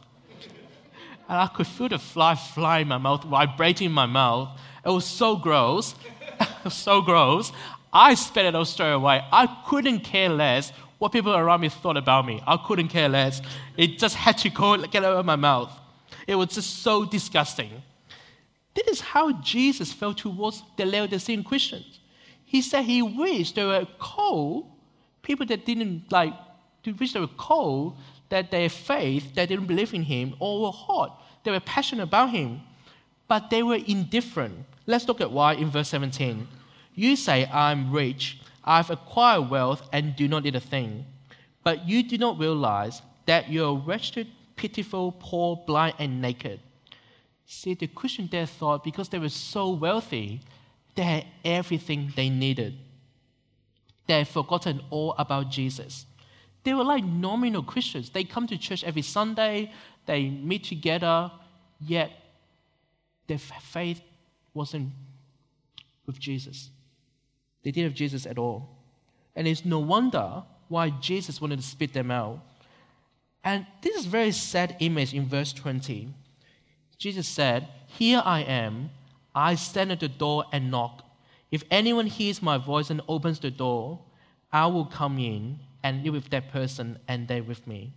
and 1.28 1.38
I 1.38 1.48
could 1.48 1.68
feel 1.68 1.90
the 1.90 2.00
fly 2.00 2.36
flying 2.36 2.84
in 2.84 2.88
my 2.90 2.98
mouth, 2.98 3.24
vibrating 3.24 3.88
in 3.88 3.92
my 3.92 4.06
mouth. 4.06 4.60
It 4.86 4.90
was 4.90 5.06
so 5.06 5.36
gross. 5.36 5.96
so 6.70 7.02
gross. 7.02 7.52
I 7.92 8.14
spat 8.14 8.46
it 8.46 8.56
out 8.56 8.68
straight 8.68 8.92
away. 8.92 9.22
I 9.32 9.48
couldn't 9.68 10.02
care 10.02 10.30
less 10.30 10.72
what 11.00 11.12
people 11.12 11.34
around 11.34 11.62
me 11.62 11.70
thought 11.70 11.98
about 11.98 12.26
me. 12.26 12.44
I 12.46 12.58
couldn't 12.58 12.90
care 12.90 13.10
less. 13.10 13.42
It 13.78 13.98
just 13.98 14.16
had 14.16 14.38
to 14.40 14.50
go 14.50 14.78
get 14.78 15.04
out 15.04 15.16
of 15.18 15.26
my 15.26 15.38
mouth. 15.38 15.72
It 16.28 16.36
was 16.36 16.50
just 16.50 16.84
so 16.84 17.06
disgusting. 17.06 17.72
This 18.76 18.88
is 18.88 19.02
how 19.02 19.32
Jesus 19.42 19.92
felt 19.92 20.18
towards 20.20 20.62
the 20.78 20.86
Laodicean 20.86 21.44
Christians. 21.44 22.00
He 22.46 22.62
said 22.62 22.84
he 22.84 23.02
wished 23.02 23.56
they 23.56 23.66
were 23.66 23.88
cold, 23.98 24.66
People 25.22 25.46
that 25.48 25.66
didn't 25.66 26.12
like, 26.12 26.34
which 26.98 27.14
they 27.14 27.20
were 27.20 27.28
cold, 27.28 27.98
that 28.30 28.52
their 28.52 28.70
faith, 28.70 29.36
that 29.36 29.50
didn't 29.50 29.68
believe 29.68 29.94
in 29.94 30.04
him, 30.04 30.36
or 30.40 30.62
were 30.62 30.72
hot. 30.72 31.22
They 31.44 31.52
were 31.52 31.60
passionate 31.60 32.04
about 32.04 32.32
him, 32.32 32.62
but 33.28 33.50
they 33.50 33.62
were 33.62 33.80
indifferent. 33.86 34.66
Let's 34.88 35.08
look 35.08 35.22
at 35.22 35.32
why 35.32 35.54
in 35.54 35.70
verse 35.70 35.90
17. 35.90 36.48
You 36.96 37.16
say, 37.16 37.46
I'm 37.48 37.92
rich, 37.92 38.40
I've 38.64 38.90
acquired 38.90 39.50
wealth, 39.50 39.88
and 39.92 40.16
do 40.16 40.28
not 40.28 40.44
need 40.44 40.56
a 40.56 40.60
thing. 40.60 41.06
But 41.64 41.88
you 41.88 42.04
do 42.04 42.18
not 42.18 42.40
realize 42.40 43.02
that 43.26 43.50
you're 43.52 43.76
wretched, 43.76 44.28
pitiful, 44.56 45.16
poor, 45.20 45.64
blind, 45.68 45.96
and 46.00 46.22
naked. 46.22 46.60
See, 47.46 47.74
the 47.74 47.88
Christian 47.88 48.28
there 48.32 48.46
thought 48.46 48.84
because 48.84 49.10
they 49.10 49.20
were 49.20 49.30
so 49.30 49.72
wealthy, 49.72 50.42
they 50.96 51.04
had 51.04 51.26
everything 51.44 52.14
they 52.16 52.30
needed. 52.30 52.78
They 54.08 54.20
had 54.20 54.28
forgotten 54.28 54.82
all 54.90 55.16
about 55.18 55.50
Jesus. 55.50 56.06
They 56.64 56.74
were 56.74 56.84
like 56.84 57.04
nominal 57.04 57.64
Christians. 57.64 58.10
They 58.10 58.24
come 58.24 58.48
to 58.48 58.58
church 58.58 58.84
every 58.84 59.02
Sunday, 59.02 59.72
they 60.06 60.30
meet 60.30 60.64
together, 60.64 61.32
yet 61.80 62.12
their 63.28 63.38
faith 63.38 64.02
wasn't 64.54 64.92
with 66.06 66.20
Jesus. 66.20 66.70
They 67.64 67.72
didn't 67.72 67.92
have 67.92 67.98
Jesus 67.98 68.26
at 68.26 68.38
all. 68.38 68.70
And 69.36 69.48
it's 69.48 69.66
no 69.66 69.80
wonder 69.80 70.44
why 70.68 70.90
Jesus 70.90 71.42
wanted 71.42 71.58
to 71.58 71.66
spit 71.66 71.94
them 71.94 72.12
out. 72.12 72.40
And 73.44 73.66
this 73.82 73.96
is 73.96 74.06
very 74.06 74.32
sad 74.32 74.76
image 74.80 75.14
in 75.14 75.26
verse 75.26 75.54
20. 75.54 76.14
Jesus 76.98 77.28
said, 77.28 77.68
Here 77.88 78.22
I 78.24 78.42
am. 78.42 78.92
I 79.34 79.56
stand 79.56 79.92
at 79.92 80.00
the 80.00 80.08
door 80.08 80.46
and 80.52 80.70
knock. 80.70 81.06
If 81.52 81.64
anyone 81.72 82.08
hears 82.08 82.42
my 82.42 82.58
voice 82.58 82.90
and 82.90 83.02
opens 83.08 83.40
the 83.40 83.52
door, 83.52 84.00
I 84.52 84.68
will 84.68 84.86
come 84.86 85.18
in 85.18 85.60
and 85.84 86.04
live 86.04 86.14
with 86.14 86.30
that 86.30 86.52
person 86.52 87.00
and 87.08 87.28
they 87.28 87.42
with 87.42 87.66
me. 87.66 87.94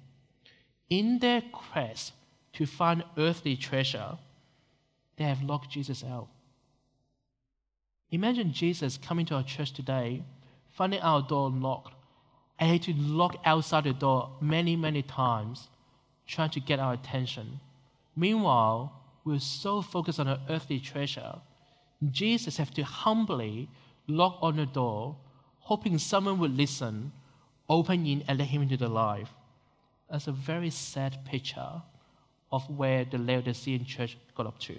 In 0.89 1.19
their 1.19 1.43
quest 1.53 2.13
to 2.55 2.67
find 2.67 3.03
earthly 3.17 3.57
treasure, 3.57 4.19
they 5.17 5.25
have 5.25 5.43
locked 5.43 5.71
Jesus 5.71 6.05
out. 6.05 6.29
Imagine 8.13 8.53
Jesus 8.53 8.99
coming 8.99 9.25
to 9.27 9.35
our 9.35 9.43
church 9.43 9.73
today, 9.73 10.23
finding 10.71 11.01
our 11.01 11.23
door 11.23 11.51
locked, 11.51 11.95
and 12.59 12.69
he 12.69 12.77
had 12.77 12.83
to 12.83 13.03
lock 13.03 13.37
outside 13.47 13.85
the 13.85 13.95
door 13.95 14.31
many, 14.41 14.77
many 14.77 15.03
times, 15.03 15.71
trying 16.27 16.51
to 16.51 16.61
get 16.61 16.79
our 16.79 16.93
attention. 16.93 17.59
Meanwhile, 18.15 18.93
we're 19.25 19.39
so 19.39 19.81
focused 19.81 20.21
on 20.21 20.29
our 20.29 20.39
earthly 20.51 20.79
treasure, 20.79 21.41
Jesus 22.11 22.59
had 22.59 22.75
to 22.75 22.83
humbly 22.83 23.69
lock 24.07 24.39
on 24.43 24.57
the 24.57 24.67
door, 24.67 25.17
hoping 25.61 25.97
someone 25.99 26.39
would 26.39 26.55
listen, 26.57 27.13
open 27.69 28.05
in, 28.05 28.25
and 28.29 28.39
let 28.39 28.49
him 28.49 28.63
into 28.63 28.77
the 28.77 28.89
life. 28.89 29.33
That's 30.11 30.27
a 30.27 30.33
very 30.33 30.71
sad 30.71 31.25
picture 31.25 31.81
of 32.51 32.69
where 32.69 33.07
the 33.07 33.17
Laodicean 33.19 33.87
church 33.87 34.19
got 34.37 34.47
up 34.47 34.59
to. 34.61 34.77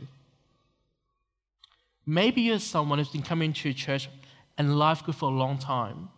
Maybe 2.05 2.41
you're 2.41 2.59
someone 2.59 2.99
who's 2.99 3.09
been 3.09 3.21
coming 3.21 3.53
to 3.53 3.73
church 3.73 4.09
and 4.57 4.77
life 4.77 5.03
good 5.05 5.15
for 5.15 5.29
a 5.29 5.33
long 5.33 5.57
time, 5.57 6.09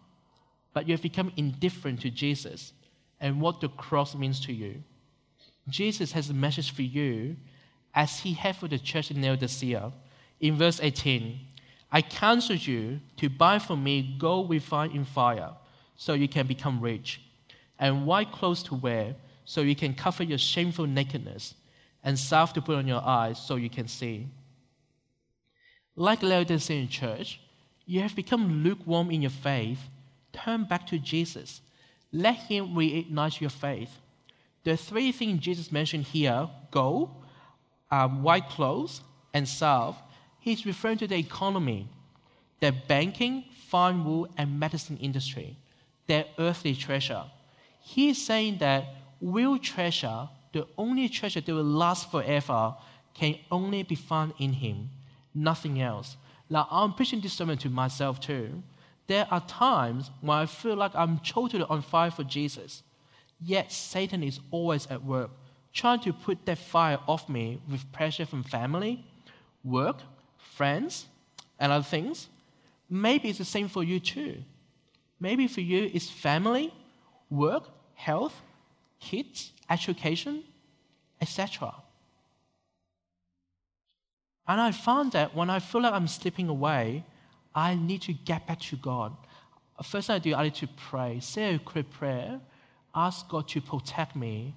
but 0.73 0.87
you 0.87 0.93
have 0.93 1.01
become 1.01 1.31
indifferent 1.37 2.01
to 2.01 2.09
Jesus 2.09 2.73
and 3.19 3.39
what 3.39 3.61
the 3.61 3.69
cross 3.69 4.15
means 4.15 4.39
to 4.45 4.53
you. 4.53 4.83
Jesus 5.69 6.11
has 6.11 6.29
a 6.29 6.33
message 6.33 6.71
for 6.71 6.81
you 6.81 7.35
as 7.93 8.19
he 8.19 8.33
had 8.33 8.55
for 8.55 8.67
the 8.67 8.77
church 8.77 9.09
in 9.09 9.21
Laodicea. 9.21 9.91
In 10.41 10.55
verse 10.55 10.79
18, 10.81 11.39
I 11.91 12.01
counsel 12.01 12.55
you 12.55 12.99
to 13.17 13.29
buy 13.29 13.59
from 13.59 13.83
me 13.83 14.15
gold 14.19 14.49
refined 14.49 14.93
in 14.93 15.05
fire, 15.05 15.51
so 15.95 16.13
you 16.13 16.27
can 16.27 16.45
become 16.45 16.81
rich, 16.81 17.21
and 17.79 18.05
white 18.05 18.31
clothes 18.31 18.63
to 18.63 18.75
wear, 18.75 19.15
so 19.45 19.61
you 19.61 19.75
can 19.75 19.93
cover 19.93 20.23
your 20.23 20.37
shameful 20.37 20.85
nakedness, 20.85 21.55
and 22.03 22.19
salve 22.19 22.53
to 22.53 22.61
put 22.61 22.75
on 22.75 22.87
your 22.87 23.01
eyes, 23.01 23.39
so 23.39 23.55
you 23.55 23.69
can 23.69 23.87
see. 23.87 24.27
Like 25.95 26.23
Laodicean 26.23 26.89
church, 26.89 27.39
you 27.85 28.01
have 28.01 28.15
become 28.15 28.63
lukewarm 28.63 29.11
in 29.11 29.21
your 29.21 29.31
faith. 29.31 29.79
Turn 30.33 30.65
back 30.65 30.85
to 30.87 30.99
Jesus. 30.99 31.61
Let 32.11 32.35
Him 32.35 32.75
reignite 32.75 33.39
your 33.39 33.49
faith. 33.49 33.91
The 34.63 34.75
three 34.75 35.11
things 35.11 35.41
Jesus 35.41 35.71
mentioned 35.71 36.05
here 36.05 36.49
gold, 36.71 37.11
um, 37.91 38.23
white 38.23 38.49
clothes, 38.49 39.01
and 39.33 39.47
salve. 39.47 39.95
He's 40.39 40.65
referring 40.65 40.97
to 40.97 41.07
the 41.07 41.17
economy, 41.17 41.87
the 42.59 42.71
banking, 42.71 43.45
fine 43.67 44.03
wool, 44.03 44.27
and 44.37 44.59
medicine 44.59 44.97
industry, 44.97 45.55
their 46.07 46.25
earthly 46.37 46.75
treasure. 46.75 47.23
He's 47.79 48.23
saying 48.23 48.57
that 48.57 48.85
real 49.21 49.57
treasure, 49.59 50.27
the 50.51 50.67
only 50.77 51.07
treasure 51.07 51.41
that 51.41 51.53
will 51.53 51.63
last 51.63 52.11
forever, 52.11 52.75
can 53.13 53.37
only 53.49 53.83
be 53.83 53.95
found 53.95 54.33
in 54.39 54.51
Him 54.53 54.89
nothing 55.35 55.81
else. 55.81 56.17
Now, 56.49 56.67
I'm 56.71 56.93
preaching 56.93 57.21
this 57.21 57.33
sermon 57.33 57.57
to 57.59 57.69
myself 57.69 58.19
too. 58.19 58.63
There 59.07 59.27
are 59.29 59.41
times 59.41 60.09
when 60.21 60.37
I 60.37 60.45
feel 60.45 60.75
like 60.75 60.95
I'm 60.95 61.19
totally 61.19 61.65
on 61.69 61.81
fire 61.81 62.09
for 62.09 62.23
Jesus, 62.23 62.81
yet 63.39 63.71
Satan 63.71 64.23
is 64.23 64.39
always 64.49 64.87
at 64.87 65.03
work, 65.03 65.29
trying 65.73 65.99
to 66.01 66.13
put 66.13 66.45
that 66.45 66.57
fire 66.57 66.99
off 67.07 67.29
me 67.29 67.61
with 67.69 67.91
pressure 67.91 68.25
from 68.25 68.43
family, 68.43 69.05
work, 69.63 69.97
friends, 70.37 71.05
and 71.59 71.71
other 71.71 71.83
things. 71.83 72.29
Maybe 72.89 73.29
it's 73.29 73.37
the 73.37 73.45
same 73.45 73.67
for 73.67 73.83
you 73.83 73.99
too. 73.99 74.43
Maybe 75.19 75.47
for 75.47 75.61
you 75.61 75.89
it's 75.93 76.09
family, 76.09 76.73
work, 77.29 77.69
health, 77.93 78.41
kids, 78.99 79.51
education, 79.69 80.43
etc. 81.21 81.73
And 84.47 84.61
I 84.61 84.71
found 84.71 85.13
that 85.13 85.35
when 85.35 85.49
I 85.49 85.59
feel 85.59 85.81
like 85.81 85.93
I'm 85.93 86.07
slipping 86.07 86.49
away, 86.49 87.03
I 87.53 87.75
need 87.75 88.01
to 88.03 88.13
get 88.13 88.45
back 88.47 88.59
to 88.61 88.75
God. 88.75 89.15
First 89.83 90.07
thing 90.07 90.15
I 90.15 90.19
do, 90.19 90.35
I 90.35 90.43
need 90.43 90.55
to 90.55 90.67
pray, 90.67 91.19
say 91.19 91.55
a 91.55 91.59
quick 91.59 91.89
prayer, 91.89 92.39
ask 92.93 93.27
God 93.27 93.47
to 93.49 93.61
protect 93.61 94.15
me 94.15 94.53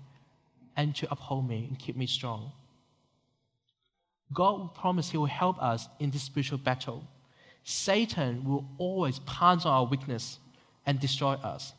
and 0.77 0.95
to 0.97 1.11
uphold 1.11 1.49
me 1.49 1.67
and 1.69 1.79
keep 1.79 1.97
me 1.97 2.07
strong. 2.07 2.53
God 4.33 4.59
will 4.59 4.69
promise 4.69 5.11
He 5.11 5.17
will 5.17 5.27
help 5.27 5.61
us 5.63 5.89
in 5.99 6.11
this 6.11 6.23
spiritual 6.23 6.59
battle. 6.59 7.05
Satan 7.65 8.45
will 8.45 8.69
always 8.79 9.19
pounce 9.21 9.65
on 9.65 9.73
our 9.73 9.85
weakness 9.85 10.39
and 10.87 11.01
destroy 11.01 11.33
us. 11.33 11.73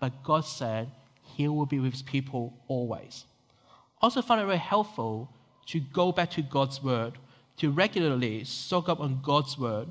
But 0.00 0.22
God 0.22 0.44
said 0.44 0.88
He 1.22 1.48
will 1.48 1.66
be 1.66 1.80
with 1.80 1.92
His 1.92 2.02
people 2.02 2.54
always. 2.68 3.24
Also, 4.00 4.22
find 4.22 4.40
it 4.40 4.46
very 4.46 4.58
helpful 4.58 5.28
to 5.66 5.80
go 5.80 6.12
back 6.12 6.30
to 6.30 6.42
God's 6.42 6.82
Word 6.82 7.18
to 7.58 7.70
regularly 7.70 8.44
soak 8.44 8.88
up 8.88 9.00
on 9.00 9.20
God's 9.22 9.58
word 9.58 9.88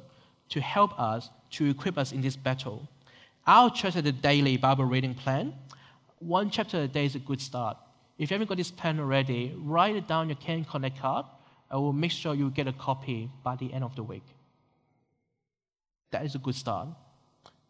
to 0.49 0.62
help 0.62 0.97
us, 0.99 1.30
to 1.51 1.69
equip 1.69 1.97
us 1.97 2.12
in 2.12 2.21
this 2.21 2.36
battle. 2.36 2.88
Our 3.45 3.69
church 3.69 3.93
has 3.93 4.06
a 4.06 4.12
daily 4.12 4.58
Bible 4.58 4.86
reading 4.86 5.13
plan. 5.13 5.53
One 6.19 6.49
chapter 6.49 6.82
a 6.82 6.88
day 6.88 7.06
is 7.06 7.15
a 7.15 7.19
good 7.19 7.41
start. 7.41 7.77
If 8.17 8.32
you 8.32 8.36
haven't 8.36 8.47
got 8.47 8.58
this 8.58 8.71
plan 8.71 8.99
already, 8.99 9.53
write 9.58 9.95
it 9.95 10.08
down 10.08 10.30
your 10.30 10.38
Can 10.38 10.63
Connect 10.63 10.99
card, 10.99 11.25
and 11.69 11.82
we'll 11.82 11.93
make 11.93 12.12
sure 12.12 12.34
you 12.34 12.49
get 12.49 12.67
a 12.67 12.73
copy 12.73 13.30
by 13.43 13.56
the 13.56 13.71
end 13.73 13.84
of 13.84 13.95
the 13.95 14.03
week. 14.03 14.23
That 16.12 16.25
is 16.25 16.36
a 16.36 16.39
good 16.39 16.56
start. 16.56 16.88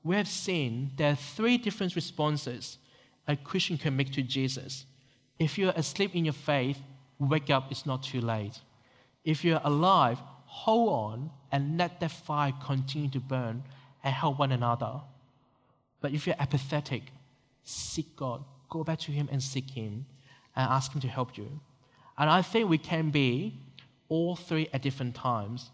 We 0.04 0.16
have 0.16 0.28
seen 0.28 0.92
there 0.96 1.12
are 1.12 1.16
three 1.16 1.58
different 1.58 1.96
responses 1.96 2.78
a 3.28 3.36
Christian 3.36 3.78
can 3.78 3.96
make 3.96 4.12
to 4.14 4.22
Jesus. 4.22 4.86
If 5.38 5.58
you're 5.58 5.74
asleep 5.76 6.16
in 6.16 6.24
your 6.24 6.34
faith, 6.34 6.80
wake 7.20 7.50
up, 7.50 7.70
it's 7.72 7.86
not 7.86 8.04
too 8.04 8.22
late. 8.22 8.62
If 9.28 9.44
you're 9.44 9.60
alive, 9.66 10.20
hold 10.46 10.90
on 10.90 11.30
and 11.52 11.78
let 11.78 12.00
that 12.00 12.12
fire 12.12 12.54
continue 12.64 13.10
to 13.10 13.20
burn 13.20 13.62
and 14.02 14.14
help 14.14 14.40
one 14.40 14.54
another. 14.54 15.02
But 16.00 16.14
if 16.14 16.26
you're 16.26 16.38
apathetic, 16.40 17.04
seek 17.66 18.16
God. 18.16 18.46
Go 18.70 18.86
back 18.86 19.00
to 19.00 19.12
Him 19.12 19.28
and 19.30 19.44
seek 19.44 19.70
Him 19.72 20.06
and 20.56 20.70
ask 20.70 20.94
Him 20.96 21.02
to 21.02 21.10
help 21.10 21.38
you. 21.38 21.60
And 22.18 22.30
I 22.30 22.42
think 22.42 22.70
we 22.70 22.78
can 22.78 23.10
be 23.10 23.60
all 24.08 24.38
three 24.38 24.70
at 24.72 24.82
different 24.82 25.14
times. 25.14 25.72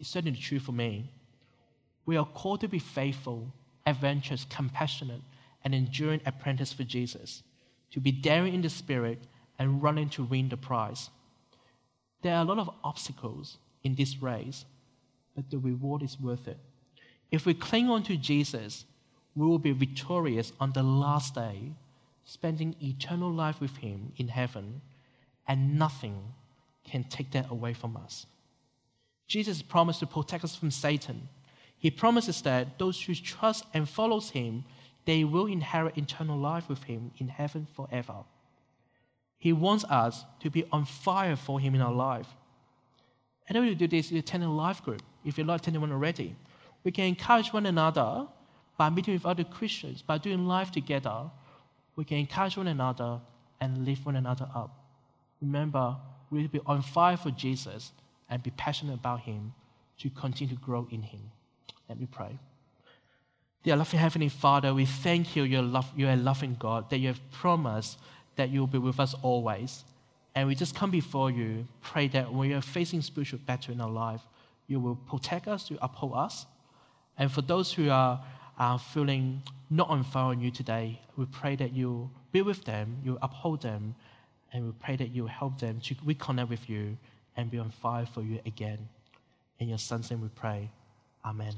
It's 0.00 0.08
certainly 0.08 0.38
true 0.38 0.58
for 0.58 0.72
me. 0.72 1.12
We 2.06 2.16
are 2.16 2.24
called 2.24 2.62
to 2.62 2.68
be 2.68 2.78
faithful, 2.78 3.52
adventurous, 3.84 4.46
compassionate, 4.48 5.20
and 5.62 5.74
enduring 5.74 6.22
apprentice 6.24 6.72
for 6.72 6.84
Jesus, 6.84 7.42
to 7.90 8.00
be 8.00 8.12
daring 8.12 8.54
in 8.54 8.62
the 8.62 8.70
spirit 8.70 9.18
and 9.58 9.82
running 9.82 10.08
to 10.08 10.24
win 10.24 10.48
the 10.48 10.56
prize. 10.56 11.10
There 12.22 12.34
are 12.34 12.42
a 12.42 12.44
lot 12.44 12.58
of 12.58 12.70
obstacles 12.82 13.58
in 13.82 13.94
this 13.94 14.20
race, 14.20 14.64
but 15.34 15.50
the 15.50 15.58
reward 15.58 16.02
is 16.02 16.18
worth 16.20 16.48
it. 16.48 16.58
If 17.30 17.46
we 17.46 17.54
cling 17.54 17.90
on 17.90 18.02
to 18.04 18.16
Jesus, 18.16 18.84
we 19.34 19.46
will 19.46 19.58
be 19.58 19.72
victorious 19.72 20.52
on 20.58 20.72
the 20.72 20.82
last 20.82 21.34
day, 21.34 21.72
spending 22.24 22.74
eternal 22.82 23.30
life 23.30 23.60
with 23.60 23.76
Him 23.76 24.12
in 24.16 24.28
heaven, 24.28 24.80
and 25.46 25.78
nothing 25.78 26.34
can 26.84 27.04
take 27.04 27.30
that 27.32 27.50
away 27.50 27.72
from 27.72 27.96
us. 27.96 28.26
Jesus 29.26 29.62
promised 29.62 30.00
to 30.00 30.06
protect 30.06 30.44
us 30.44 30.56
from 30.56 30.70
Satan. 30.70 31.28
He 31.78 31.90
promises 31.90 32.42
that 32.42 32.78
those 32.78 33.00
who 33.00 33.14
trust 33.14 33.64
and 33.74 33.88
follows 33.88 34.30
Him 34.30 34.64
they 35.04 35.24
will 35.24 35.46
inherit 35.46 35.96
eternal 35.96 36.38
life 36.38 36.68
with 36.68 36.82
Him 36.82 37.12
in 37.16 37.28
heaven 37.28 37.66
forever. 37.74 38.24
He 39.38 39.52
wants 39.52 39.84
us 39.84 40.24
to 40.40 40.50
be 40.50 40.64
on 40.72 40.84
fire 40.84 41.36
for 41.36 41.60
Him 41.60 41.74
in 41.74 41.80
our 41.80 41.92
life. 41.92 42.26
And 43.48 43.56
the 43.56 43.70
to 43.70 43.74
do 43.74 43.86
this 43.86 44.10
is 44.10 44.18
attend 44.18 44.44
a 44.44 44.48
life 44.48 44.84
group. 44.84 45.02
If 45.24 45.38
you're 45.38 45.46
not 45.46 45.60
attending 45.60 45.80
one 45.80 45.92
already, 45.92 46.36
we 46.84 46.92
can 46.92 47.04
encourage 47.04 47.52
one 47.52 47.66
another 47.66 48.26
by 48.76 48.90
meeting 48.90 49.14
with 49.14 49.26
other 49.26 49.44
Christians, 49.44 50.02
by 50.02 50.18
doing 50.18 50.46
life 50.46 50.70
together. 50.70 51.30
We 51.96 52.04
can 52.04 52.18
encourage 52.18 52.56
one 52.56 52.68
another 52.68 53.20
and 53.60 53.84
lift 53.84 54.04
one 54.04 54.16
another 54.16 54.48
up. 54.54 54.70
Remember, 55.40 55.96
we 56.30 56.42
will 56.42 56.48
be 56.48 56.60
on 56.66 56.82
fire 56.82 57.16
for 57.16 57.30
Jesus 57.30 57.92
and 58.28 58.42
be 58.42 58.50
passionate 58.50 58.94
about 58.94 59.20
Him 59.20 59.54
to 59.98 60.10
continue 60.10 60.54
to 60.54 60.60
grow 60.60 60.86
in 60.90 61.02
Him. 61.02 61.20
Let 61.88 61.98
me 61.98 62.06
pray. 62.10 62.38
Dear 63.64 63.76
loving 63.76 63.98
Heavenly 63.98 64.28
Father, 64.28 64.72
we 64.72 64.84
thank 64.86 65.34
you, 65.34 65.44
love, 65.62 65.90
you're 65.96 66.10
a 66.10 66.16
loving 66.16 66.56
God, 66.58 66.90
that 66.90 66.98
you 66.98 67.08
have 67.08 67.30
promised 67.32 67.98
that 68.38 68.48
you 68.48 68.60
will 68.60 68.66
be 68.66 68.78
with 68.78 68.98
us 68.98 69.14
always. 69.22 69.84
And 70.34 70.48
we 70.48 70.54
just 70.54 70.74
come 70.74 70.90
before 70.90 71.30
you, 71.30 71.66
pray 71.82 72.08
that 72.08 72.32
when 72.32 72.52
are 72.52 72.62
facing 72.62 73.02
spiritual 73.02 73.40
battle 73.46 73.74
in 73.74 73.80
our 73.80 73.90
life, 73.90 74.22
you 74.66 74.80
will 74.80 74.96
protect 74.96 75.48
us, 75.48 75.70
you 75.70 75.78
uphold 75.82 76.14
us. 76.14 76.46
And 77.18 77.30
for 77.30 77.42
those 77.42 77.72
who 77.72 77.90
are, 77.90 78.22
are 78.58 78.78
feeling 78.78 79.42
not 79.70 79.88
on 79.90 80.04
fire 80.04 80.30
on 80.30 80.40
you 80.40 80.50
today, 80.50 81.00
we 81.16 81.26
pray 81.26 81.56
that 81.56 81.72
you 81.72 82.10
be 82.32 82.42
with 82.42 82.64
them, 82.64 82.98
you 83.04 83.18
uphold 83.20 83.62
them, 83.62 83.94
and 84.52 84.64
we 84.66 84.72
pray 84.72 84.96
that 84.96 85.08
you 85.08 85.26
help 85.26 85.58
them 85.58 85.80
to 85.80 85.94
reconnect 85.96 86.48
with 86.48 86.68
you 86.70 86.96
and 87.36 87.50
be 87.50 87.58
on 87.58 87.70
fire 87.70 88.06
for 88.06 88.22
you 88.22 88.40
again. 88.46 88.88
In 89.58 89.68
your 89.68 89.78
son's 89.78 90.10
name 90.10 90.22
we 90.22 90.28
pray. 90.28 90.70
Amen. 91.24 91.54